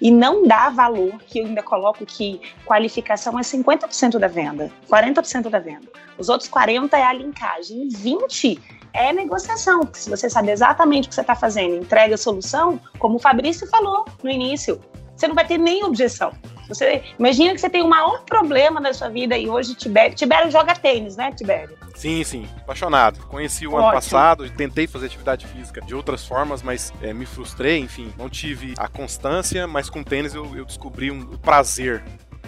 [0.00, 5.50] E não dá valor, que eu ainda coloco que qualificação é 50% da venda, 40%
[5.50, 5.88] da venda.
[6.16, 7.88] Os outros 40% é a linkagem.
[7.88, 8.60] 20%
[8.92, 9.80] é negociação.
[9.80, 13.18] Porque se você sabe exatamente o que você está fazendo, entrega a solução, como o
[13.18, 14.80] Fabrício falou no início,
[15.16, 16.32] você não vai ter nem objeção.
[16.68, 20.50] Você imagina que você tem o maior problema da sua vida e hoje Tibério, Tibério
[20.50, 21.76] joga tênis, né, Tibério?
[21.94, 23.20] Sim, sim, apaixonado.
[23.26, 23.84] Conheci o Ótimo.
[23.84, 28.30] ano passado, tentei fazer atividade física de outras formas, mas é, me frustrei, enfim, não
[28.30, 32.02] tive a constância, mas com tênis eu, eu descobri um, o prazer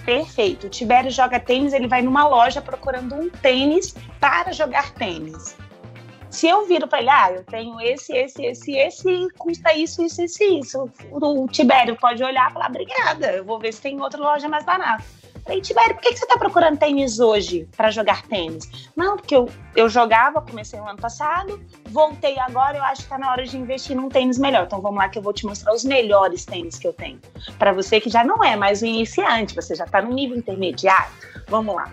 [0.07, 0.69] Perfeito.
[0.69, 5.57] O Tibério joga tênis, ele vai numa loja procurando um tênis para jogar tênis.
[6.37, 10.23] Se eu viro para ele, ah, eu tenho esse, esse, esse, esse, custa isso, isso,
[10.23, 10.91] isso, isso.
[11.11, 14.63] O Tibério pode olhar e falar, obrigada, eu vou ver se tem outra loja mais
[14.63, 15.03] barata.
[15.43, 18.69] Falei, Tibério, por que, que você está procurando tênis hoje para jogar tênis?
[18.95, 23.17] Não, porque eu, eu jogava, comecei no ano passado, voltei agora, eu acho que está
[23.17, 24.67] na hora de investir num tênis melhor.
[24.67, 27.19] Então vamos lá que eu vou te mostrar os melhores tênis que eu tenho.
[27.59, 31.15] Para você que já não é mais um iniciante, você já está no nível intermediário,
[31.49, 31.91] vamos lá.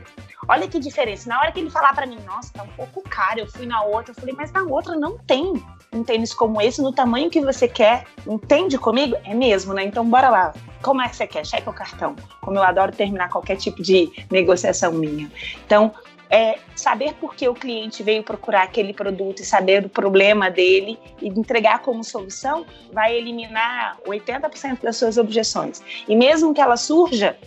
[0.47, 1.29] Olha que diferença.
[1.29, 3.83] Na hora que ele falar para mim, nossa, tá um pouco caro, eu fui na
[3.83, 5.53] outra, eu falei, mas na outra não tem
[5.93, 8.05] um tênis como esse, no tamanho que você quer.
[8.27, 9.15] Entende comigo?
[9.23, 9.83] É mesmo, né?
[9.83, 10.53] Então bora lá.
[10.81, 11.45] Como é que você quer?
[11.45, 12.15] Cheque o cartão.
[12.41, 15.31] Como eu adoro terminar qualquer tipo de negociação minha.
[15.65, 15.93] Então,
[16.29, 20.97] é, saber por que o cliente veio procurar aquele produto e saber do problema dele
[21.21, 25.83] e entregar como solução vai eliminar 80% das suas objeções.
[26.07, 27.37] E mesmo que ela surja,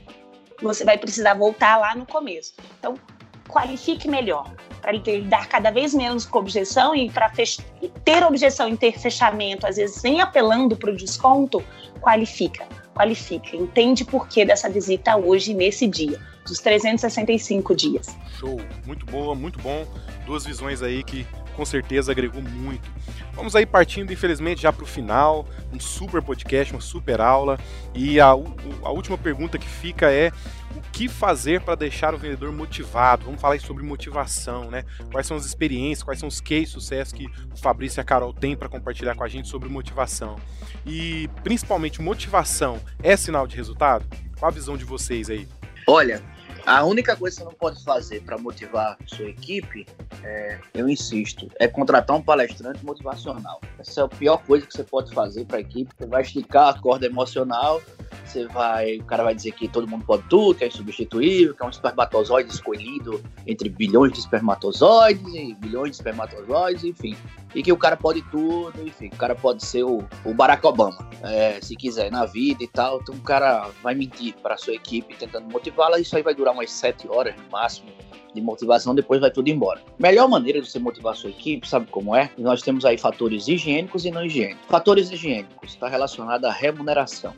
[0.62, 2.54] você vai precisar voltar lá no começo.
[2.78, 2.94] Então,
[3.48, 7.30] qualifique melhor para ele dar cada vez menos com objeção e para
[8.04, 11.62] ter objeção em ter fechamento, às vezes nem apelando para o desconto,
[12.00, 18.16] qualifica, qualifica, entende por que dessa visita hoje, nesse dia, dos 365 dias.
[18.38, 19.84] Show, muito boa, muito bom.
[20.24, 21.26] Duas visões aí que
[21.56, 22.88] com certeza agregou muito.
[23.32, 27.58] Vamos aí partindo, infelizmente, já para o final, um super podcast, uma super aula.
[27.94, 30.30] E a, a última pergunta que fica é
[30.76, 33.24] o que fazer para deixar o vendedor motivado?
[33.24, 34.84] Vamos falar sobre motivação, né?
[35.10, 38.32] Quais são as experiências, quais são os cases sucesso que o Fabrício e a Carol
[38.32, 40.36] têm para compartilhar com a gente sobre motivação?
[40.84, 44.04] E principalmente, motivação é sinal de resultado?
[44.38, 45.48] Qual a visão de vocês aí?
[45.86, 46.22] Olha,
[46.66, 49.86] a única coisa que você não pode fazer para motivar sua equipe,
[50.24, 53.60] é, eu insisto, é contratar um palestrante motivacional.
[53.78, 55.94] Essa é a pior coisa que você pode fazer para a equipe.
[55.96, 57.80] Você vai esticar a corda emocional,
[58.24, 58.96] você vai.
[58.96, 61.70] O cara vai dizer que todo mundo pode tudo, que é insubstituível, que é um
[61.70, 67.16] espermatozoide escolhido entre bilhões de espermatozoides e bilhões de espermatozoides, enfim.
[67.54, 71.08] E que o cara pode tudo, enfim, o cara pode ser o, o Barack Obama,
[71.22, 73.00] é, se quiser, na vida e tal.
[73.00, 76.72] Então o cara vai mentir para sua equipe tentando motivá-la, isso aí vai durar umas
[76.72, 77.90] sete horas no máximo
[78.34, 79.80] de motivação, depois vai tudo embora.
[79.98, 82.30] Melhor maneira de você motivar sua equipe, sabe como é?
[82.36, 84.66] Nós temos aí fatores higiênicos e não higiênicos.
[84.68, 87.32] Fatores higiênicos está relacionado à remuneração.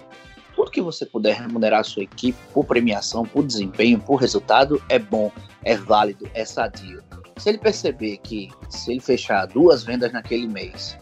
[0.56, 4.98] Tudo que você puder remunerar a sua equipe por premiação, por desempenho, por resultado, é
[4.98, 5.30] bom,
[5.62, 7.00] é válido, é sadio.
[7.36, 10.98] Se ele perceber que se ele fechar duas vendas naquele mês,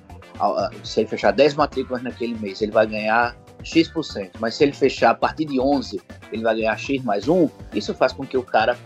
[0.84, 3.34] se ele fechar 10 matrículas naquele mês, ele vai ganhar
[3.66, 6.00] X%, mas se ele fechar a partir de 11,
[6.32, 8.78] ele vai ganhar X mais 1, isso faz com que o cara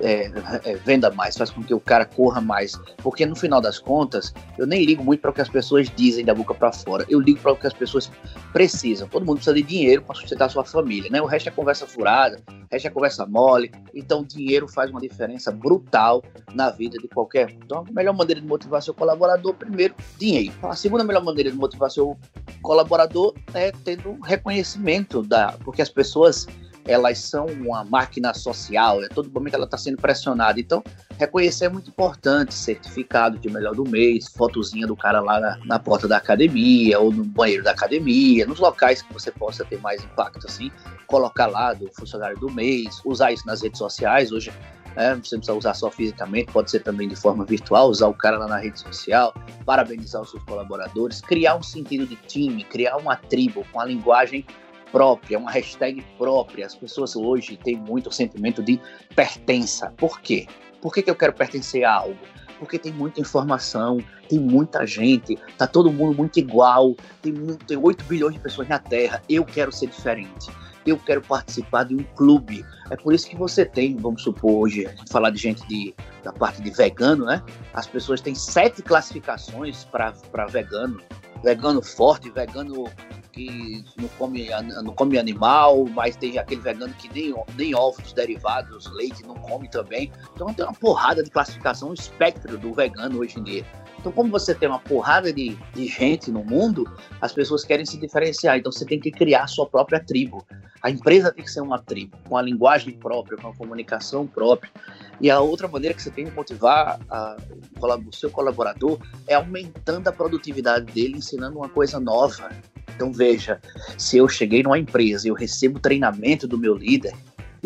[0.00, 0.32] é,
[0.64, 2.78] é, venda mais, faz com que o cara corra mais.
[2.98, 6.24] Porque no final das contas, eu nem ligo muito para o que as pessoas dizem
[6.24, 7.04] da boca para fora.
[7.08, 8.10] Eu ligo para o que as pessoas
[8.52, 9.08] precisam.
[9.08, 11.20] Todo mundo precisa de dinheiro para sustentar a sua família, né?
[11.20, 13.70] O resto é conversa furada, o resto é conversa mole.
[13.94, 16.22] Então, dinheiro faz uma diferença brutal
[16.54, 17.50] na vida de qualquer.
[17.52, 20.52] Então, a melhor maneira de motivar seu colaborador, primeiro, dinheiro.
[20.62, 22.16] A segunda melhor maneira de motivar seu
[22.62, 26.46] colaborador é tendo reconhecimento da, porque as pessoas
[26.86, 30.58] elas são uma máquina social, a todo momento ela está sendo pressionada.
[30.58, 30.82] Então,
[31.18, 35.78] reconhecer é muito importante, certificado de melhor do mês, fotozinha do cara lá na, na,
[35.78, 40.02] porta da academia, ou no banheiro da academia, nos locais que você possa ter mais
[40.02, 40.70] impacto, assim,
[41.06, 44.52] colocar lá do funcionário do mês, usar isso nas redes sociais, hoje
[44.96, 48.38] é, você precisa usar só fisicamente, pode ser também de forma virtual, usar o cara
[48.38, 49.34] lá na rede social,
[49.64, 54.44] parabenizar os seus colaboradores, criar um sentido de time, criar uma tribo com a linguagem
[54.90, 56.66] própria, uma hashtag própria.
[56.66, 58.80] As pessoas hoje têm muito sentimento de
[59.14, 59.92] pertença.
[59.96, 60.46] Por quê?
[60.80, 62.18] Por que, que eu quero pertencer a algo?
[62.58, 63.98] Porque tem muita informação,
[64.28, 68.68] tem muita gente, tá todo mundo muito igual, tem, muito, tem 8 bilhões de pessoas
[68.68, 69.22] na Terra.
[69.28, 70.50] Eu quero ser diferente.
[70.86, 72.64] Eu quero participar de um clube.
[72.90, 76.62] É por isso que você tem, vamos supor, hoje, falar de gente de, da parte
[76.62, 77.42] de vegano, né?
[77.74, 81.00] As pessoas têm sete classificações para vegano.
[81.42, 82.84] Vegano forte, vegano
[83.30, 84.48] que não come,
[84.82, 89.68] não come animal, mas tem aquele vegano que nem, nem ovos derivados, leite não come
[89.68, 90.10] também.
[90.34, 93.64] Então tem uma porrada de classificação, um espectro do vegano hoje em dia.
[94.00, 96.90] Então, como você tem uma porrada de, de gente no mundo,
[97.20, 98.56] as pessoas querem se diferenciar.
[98.56, 100.44] Então, você tem que criar a sua própria tribo.
[100.82, 104.72] A empresa tem que ser uma tribo, com a linguagem própria, com a comunicação própria.
[105.20, 107.36] E a outra maneira que você tem de motivar a,
[107.78, 112.48] o seu colaborador é aumentando a produtividade dele, ensinando uma coisa nova.
[112.94, 113.60] Então veja,
[113.96, 117.14] se eu cheguei numa empresa e eu recebo treinamento do meu líder,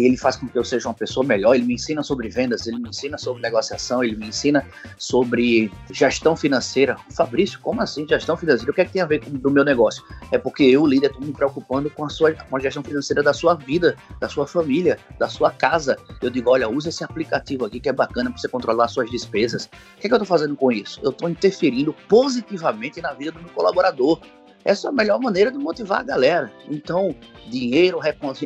[0.03, 1.55] ele faz com que eu seja uma pessoa melhor.
[1.55, 4.67] Ele me ensina sobre vendas, ele me ensina sobre negociação, ele me ensina
[4.99, 6.97] sobre gestão financeira.
[7.15, 8.71] Fabrício, como assim gestão financeira?
[8.71, 10.03] O que é que tem a ver com o meu negócio?
[10.33, 13.33] É porque eu, líder, estou me preocupando com a sua com a gestão financeira da
[13.33, 15.97] sua vida, da sua família, da sua casa.
[16.21, 19.67] Eu digo, olha, usa esse aplicativo aqui que é bacana para você controlar suas despesas.
[19.67, 21.01] O que, é que eu estou fazendo com isso?
[21.03, 24.21] Eu estou interferindo positivamente na vida do meu colaborador.
[24.65, 26.53] Essa é a melhor maneira de motivar a galera.
[26.71, 27.15] Então,
[27.49, 28.01] dinheiro,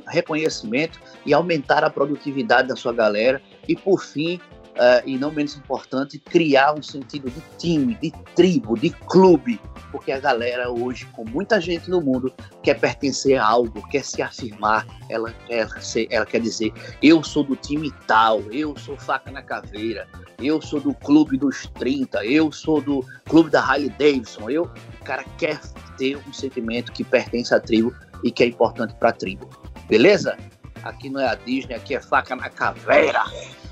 [0.07, 3.41] reconhecimento e aumentar a produtividade da sua galera.
[3.69, 4.41] E, por fim,
[4.79, 9.61] uh, e não menos importante, criar um sentido de time, de tribo, de clube,
[9.91, 12.33] porque a galera hoje, com muita gente no mundo,
[12.63, 15.35] quer pertencer a algo, quer se afirmar, ela
[16.11, 16.73] ela quer dizer,
[17.03, 20.07] eu sou do time tal, eu sou faca na caveira,
[20.39, 24.65] eu sou do clube dos 30, eu sou do clube da Harley Davidson, eu,
[25.01, 25.61] o cara quer
[25.97, 29.49] ter um sentimento que pertence à tribo e que é importante para a tribo.
[29.89, 30.37] Beleza?
[30.83, 33.25] Aqui não é a Disney, aqui é faca na caveira.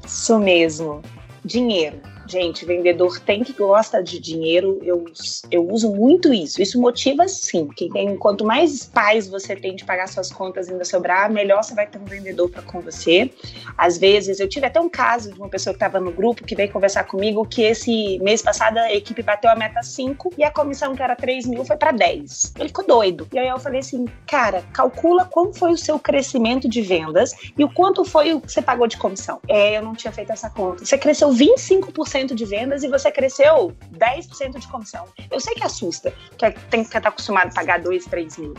[0.06, 1.02] Isso mesmo.
[1.44, 4.78] Dinheiro Gente, vendedor tem que gostar de dinheiro.
[4.82, 5.04] Eu,
[5.50, 6.60] eu uso muito isso.
[6.60, 7.68] Isso motiva sim.
[7.68, 11.62] Que tem, quanto mais paz você tem de pagar suas contas e ainda sobrar, melhor
[11.62, 13.30] você vai ter um vendedor para com você.
[13.76, 16.56] Às vezes, eu tive até um caso de uma pessoa que estava no grupo que
[16.56, 20.50] veio conversar comigo que esse mês passado a equipe bateu a meta 5 e a
[20.50, 22.54] comissão que era 3 mil foi para 10.
[22.58, 23.28] Ele ficou doido.
[23.32, 27.64] E aí eu falei assim, cara, calcula qual foi o seu crescimento de vendas e
[27.64, 29.40] o quanto foi o que você pagou de comissão.
[29.48, 30.84] É, eu não tinha feito essa conta.
[30.84, 35.06] Você cresceu 25% 10% de vendas e você cresceu 10% de comissão.
[35.30, 38.54] Eu sei que assusta, que tem que estar acostumado a pagar 2, 3 mil.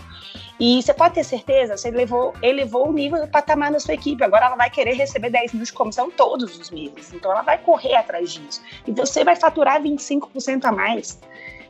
[0.59, 4.23] E você pode ter certeza, você elevou, elevou o nível do patamar na sua equipe.
[4.23, 7.13] Agora ela vai querer receber 10 mil de comissão todos os meses.
[7.13, 8.61] Então ela vai correr atrás disso.
[8.85, 11.19] E você vai faturar 25% a mais.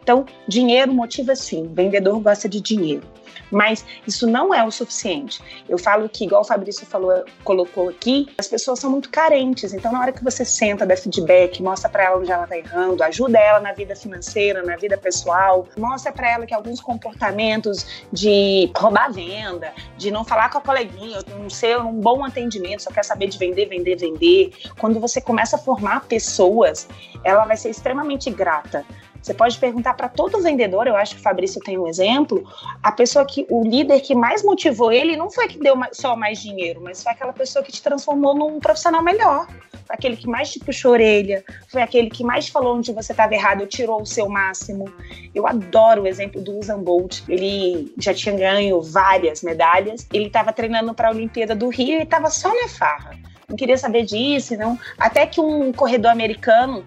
[0.01, 3.05] Então, dinheiro motiva sim, vendedor gosta de dinheiro.
[3.51, 5.41] Mas isso não é o suficiente.
[5.67, 9.73] Eu falo que, igual o Fabrício falou, colocou aqui, as pessoas são muito carentes.
[9.73, 13.03] Então, na hora que você senta, dá feedback, mostra para ela onde ela está errando,
[13.03, 18.71] ajuda ela na vida financeira, na vida pessoal, mostra para ela que alguns comportamentos de
[18.75, 23.03] roubar venda, de não falar com a coleguinha, não ser um bom atendimento, só quer
[23.03, 24.53] saber de vender, vender, vender.
[24.79, 26.87] Quando você começa a formar pessoas,
[27.23, 28.85] ela vai ser extremamente grata.
[29.27, 32.49] Você pode perguntar para todo vendedor, eu acho que o Fabrício tem um exemplo,
[32.81, 36.39] a pessoa que, o líder que mais motivou ele não foi que deu só mais
[36.41, 39.45] dinheiro, mas foi aquela pessoa que te transformou num profissional melhor.
[39.85, 43.11] Foi aquele que mais te puxou a orelha, foi aquele que mais falou onde você
[43.11, 44.85] estava errado tirou o seu máximo.
[45.35, 47.19] Eu adoro o exemplo do Usain Bolt.
[47.27, 52.03] Ele já tinha ganho várias medalhas, ele estava treinando para a Olimpíada do Rio e
[52.03, 53.11] estava só na farra.
[53.49, 54.77] Não queria saber disso, não.
[54.97, 56.83] Até que um corredor americano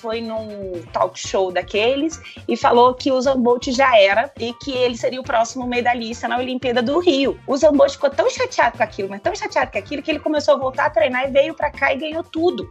[0.00, 4.96] foi num talk show daqueles e falou que o Zambolt já era e que ele
[4.96, 7.38] seria o próximo medalhista na Olimpíada do Rio.
[7.46, 10.54] O Zambolt ficou tão chateado com aquilo, mas tão chateado com aquilo, que ele começou
[10.54, 12.70] a voltar a treinar e veio para cá e ganhou tudo.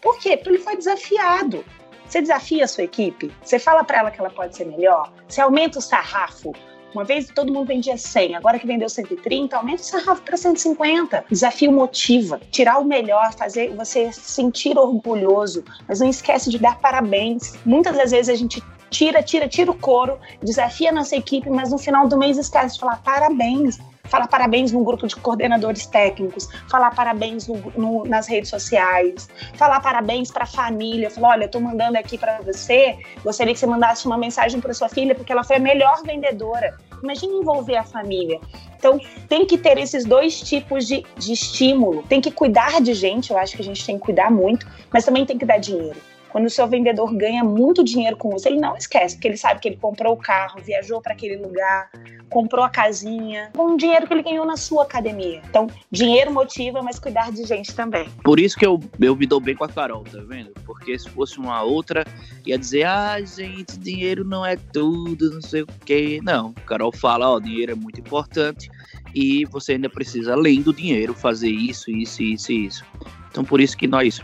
[0.00, 0.36] Por quê?
[0.36, 1.64] Porque ele foi desafiado.
[2.06, 5.40] Você desafia a sua equipe, você fala para ela que ela pode ser melhor, você
[5.40, 6.52] aumenta o sarrafo,
[6.94, 11.24] uma vez todo mundo vendia 100, agora que vendeu 130, aumenta o sarrafo para 150.
[11.30, 16.78] Desafio motiva, tirar o melhor, fazer você se sentir orgulhoso, mas não esquece de dar
[16.78, 17.54] parabéns.
[17.64, 21.70] Muitas das vezes a gente tira, tira, tira o couro, desafia a nossa equipe, mas
[21.70, 23.78] no final do mês esquece de falar parabéns
[24.10, 29.80] falar parabéns no grupo de coordenadores técnicos, falar parabéns no, no, nas redes sociais, falar
[29.80, 34.04] parabéns para a família, falar, olha, estou mandando aqui para você, gostaria que você mandasse
[34.06, 36.76] uma mensagem para sua filha porque ela foi a melhor vendedora.
[37.02, 38.38] Imagina envolver a família.
[38.76, 42.02] Então, tem que ter esses dois tipos de, de estímulo.
[42.02, 45.04] Tem que cuidar de gente, eu acho que a gente tem que cuidar muito, mas
[45.04, 45.96] também tem que dar dinheiro.
[46.30, 49.60] Quando o seu vendedor ganha muito dinheiro com você, ele não esquece, porque ele sabe
[49.60, 51.90] que ele comprou o carro, viajou para aquele lugar,
[52.28, 55.42] comprou a casinha, com o dinheiro que ele ganhou na sua academia.
[55.48, 58.08] Então, dinheiro motiva, mas cuidar de gente também.
[58.22, 60.52] Por isso que eu, eu me dou bem com a Carol, tá vendo?
[60.64, 62.04] Porque se fosse uma outra,
[62.46, 66.20] ia dizer, ah, gente, dinheiro não é tudo, não sei o quê.
[66.22, 68.70] Não, Carol fala, ó, dinheiro é muito importante
[69.14, 72.84] e você ainda precisa, além do dinheiro, fazer isso, isso, isso e isso.
[73.30, 74.22] Então, por isso que nós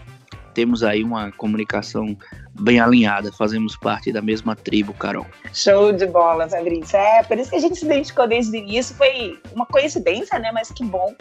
[0.57, 2.17] temos aí uma comunicação
[2.63, 5.27] bem alinhada, fazemos parte da mesma tribo, Carol.
[5.53, 6.97] Show de bola, Fabrício.
[6.97, 10.51] É, por isso que a gente se identificou desde o início, foi uma coincidência, né?
[10.53, 11.15] Mas que bom.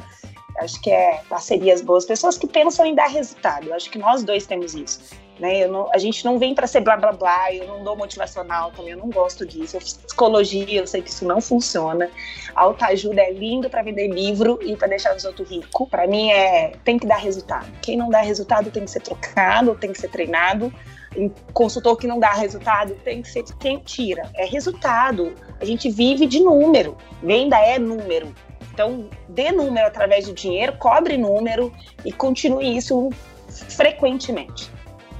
[0.59, 3.73] Acho que é parcerias boas, pessoas que pensam em dar resultado.
[3.73, 5.01] Acho que nós dois temos isso.
[5.39, 5.67] Né?
[5.67, 8.91] Não, a gente não vem para ser blá blá blá, eu não dou motivacional também,
[8.91, 9.75] eu não gosto disso.
[9.75, 12.09] Eu fiz psicologia, eu sei que isso não funciona.
[12.55, 15.89] Autoajuda é lindo para vender livro e para deixar os outros ricos.
[15.89, 17.67] Para mim é tem que dar resultado.
[17.81, 20.73] Quem não dá resultado tem que ser trocado, tem que ser treinado.
[21.17, 24.29] Um consultor que não dá resultado tem que ser quem tira.
[24.35, 25.33] É resultado.
[25.59, 26.97] A gente vive de número.
[27.21, 28.33] Venda é número.
[28.73, 31.71] Então, dê número através de dinheiro, cobre número
[32.03, 33.09] e continue isso
[33.47, 34.69] frequentemente.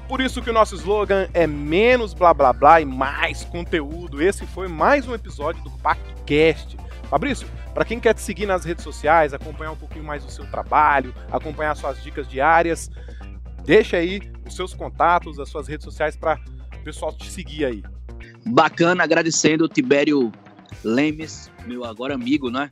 [0.08, 4.22] Por isso que o nosso slogan é menos blá blá blá e mais conteúdo.
[4.22, 6.78] Esse foi mais um episódio do Pacto Cast.
[7.10, 10.46] Fabrício, para quem quer te seguir nas redes sociais, acompanhar um pouquinho mais o seu
[10.46, 12.92] trabalho, acompanhar suas dicas diárias,
[13.64, 16.40] deixa aí os seus contatos, as suas redes sociais para
[16.80, 17.84] o pessoal te seguir aí.
[18.46, 20.32] Bacana, agradecendo o Tibério
[20.84, 22.70] Lemes, meu agora amigo, né?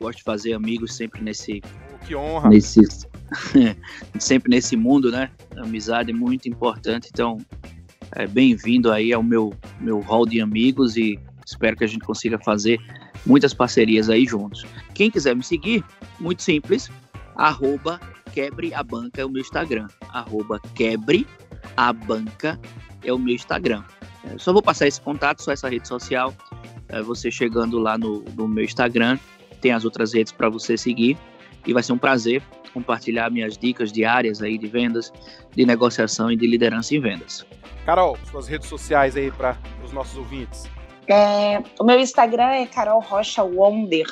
[0.00, 1.62] Gosto de fazer amigos sempre nesse.
[1.92, 2.48] Oh, que honra!
[2.48, 2.80] Nesse,
[4.18, 5.30] sempre nesse mundo, né?
[5.56, 7.38] amizade é muito importante, então
[8.12, 12.38] é bem-vindo aí ao meu, meu hall de amigos e espero que a gente consiga
[12.38, 12.78] fazer
[13.26, 14.64] muitas parcerias aí juntos.
[14.94, 15.84] Quem quiser me seguir,
[16.18, 16.90] muito simples,
[17.36, 18.00] arroba
[18.36, 20.60] é o meu Instagram, arroba
[23.02, 23.82] é o meu Instagram.
[24.24, 26.32] É, só vou passar esse contato, só essa rede social,
[26.88, 29.18] é, você chegando lá no, no meu Instagram,
[29.60, 31.16] tem as outras redes para você seguir
[31.66, 35.12] e vai ser um prazer compartilhar minhas dicas diárias aí de vendas,
[35.54, 37.44] de negociação e de liderança em vendas.
[37.84, 40.68] Carol, suas redes sociais aí para os nossos ouvintes.
[41.08, 44.06] É, o meu Instagram é Carol Rocha Wonder,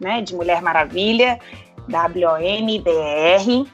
[0.00, 1.38] né, de Mulher Maravilha,
[1.88, 3.66] W-O-N-D-R.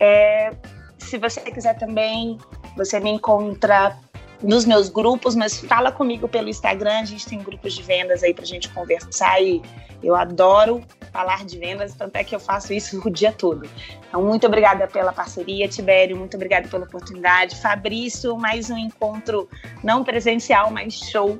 [0.00, 0.50] É,
[0.98, 2.38] se você quiser também,
[2.76, 3.96] você me encontra
[4.42, 8.32] nos meus grupos, mas fala comigo pelo Instagram, a gente tem grupos de vendas aí
[8.32, 9.62] para a gente conversar e
[10.02, 10.82] eu adoro
[11.12, 13.68] falar de vendas, tanto é que eu faço isso o dia todo.
[14.08, 17.56] Então, muito obrigada pela parceria, Tibério, muito obrigada pela oportunidade.
[17.60, 19.48] Fabrício, mais um encontro
[19.82, 21.36] não presencial, mas show.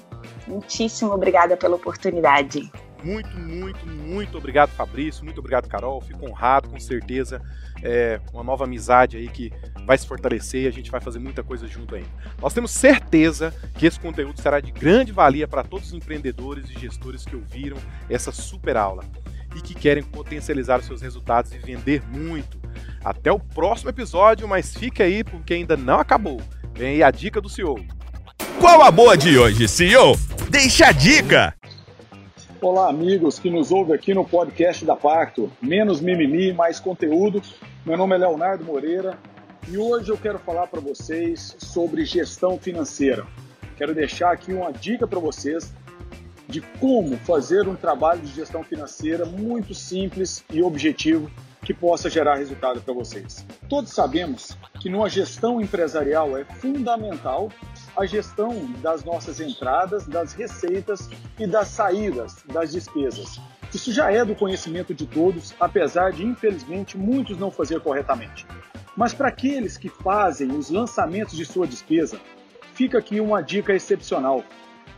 [0.46, 2.70] Muitíssimo obrigada pela oportunidade.
[3.02, 5.24] Muito, muito, muito obrigado, Fabrício.
[5.24, 6.00] Muito obrigado, Carol.
[6.00, 7.40] Fico honrado, com certeza.
[7.82, 9.52] É uma nova amizade aí que
[9.86, 12.08] vai se fortalecer e a gente vai fazer muita coisa junto ainda.
[12.40, 16.78] Nós temos certeza que esse conteúdo será de grande valia para todos os empreendedores e
[16.78, 17.76] gestores que ouviram
[18.10, 19.04] essa super aula
[19.56, 22.60] e que querem potencializar os seus resultados e vender muito.
[23.04, 26.40] Até o próximo episódio, mas fique aí porque ainda não acabou.
[26.74, 27.78] Vem aí a dica do CEO.
[28.60, 30.18] Qual a boa de hoje, CEO?
[30.50, 31.57] Deixa a dica!
[32.60, 35.48] Olá, amigos que nos ouvem aqui no podcast da Pacto.
[35.62, 37.40] Menos mimimi, mais conteúdo.
[37.86, 39.16] Meu nome é Leonardo Moreira
[39.68, 43.24] e hoje eu quero falar para vocês sobre gestão financeira.
[43.76, 45.72] Quero deixar aqui uma dica para vocês
[46.48, 51.30] de como fazer um trabalho de gestão financeira muito simples e objetivo
[51.62, 53.46] que possa gerar resultado para vocês.
[53.68, 57.50] Todos sabemos que numa gestão empresarial é fundamental
[57.96, 61.08] a gestão das nossas entradas, das receitas
[61.38, 63.40] e das saídas das despesas.
[63.74, 68.46] Isso já é do conhecimento de todos, apesar de, infelizmente, muitos não fazer corretamente.
[68.96, 72.18] Mas para aqueles que fazem os lançamentos de sua despesa,
[72.72, 74.42] fica aqui uma dica excepcional.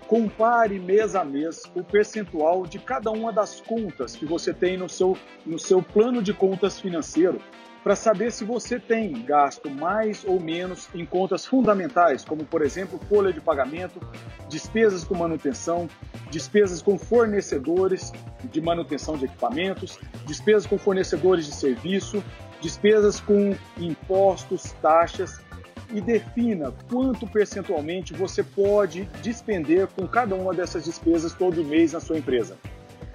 [0.06, 4.88] Compare mês a mês o percentual de cada uma das contas que você tem no
[4.88, 7.40] seu, no seu plano de contas financeiro
[7.82, 13.01] para saber se você tem gasto mais ou menos em contas fundamentais, como por exemplo
[13.09, 14.01] folha de pagamento,
[14.48, 15.89] despesas com manutenção,
[16.31, 18.12] despesas com fornecedores
[18.44, 22.23] de manutenção de equipamentos, despesas com fornecedores de serviço,
[22.61, 25.40] despesas com impostos, taxas
[25.93, 32.01] e defina quanto percentualmente você pode despender com cada uma dessas despesas todo mês na
[32.01, 32.57] sua empresa.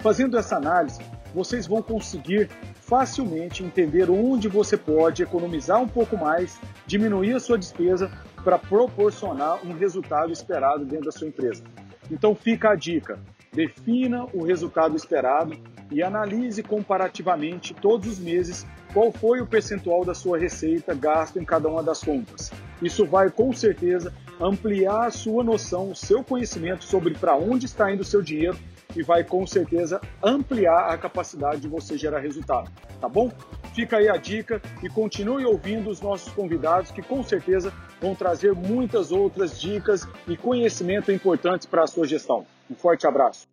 [0.00, 1.00] Fazendo essa análise,
[1.34, 2.50] vocês vão conseguir
[2.86, 8.10] facilmente entender onde você pode economizar um pouco mais, diminuir a sua despesa
[8.44, 11.64] para proporcionar um resultado esperado dentro da sua empresa.
[12.10, 13.18] Então fica a dica:
[13.52, 15.58] defina o resultado esperado
[15.90, 21.44] e analise comparativamente todos os meses qual foi o percentual da sua receita gasto em
[21.44, 22.52] cada uma das contas.
[22.80, 27.92] Isso vai com certeza ampliar a sua noção, o seu conhecimento sobre para onde está
[27.92, 28.56] indo o seu dinheiro
[28.96, 32.70] e vai com certeza ampliar a capacidade de você gerar resultado,
[33.00, 33.30] tá bom?
[33.74, 38.54] Fica aí a dica e continue ouvindo os nossos convidados que com certeza vão trazer
[38.54, 42.46] muitas outras dicas e conhecimento importantes para a sua gestão.
[42.70, 43.46] Um forte abraço.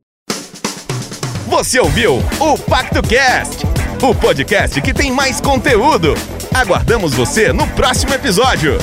[1.48, 3.64] Você ouviu o Pacto Cast,
[4.02, 6.14] o podcast que tem mais conteúdo.
[6.54, 8.78] Aguardamos você no próximo episódio.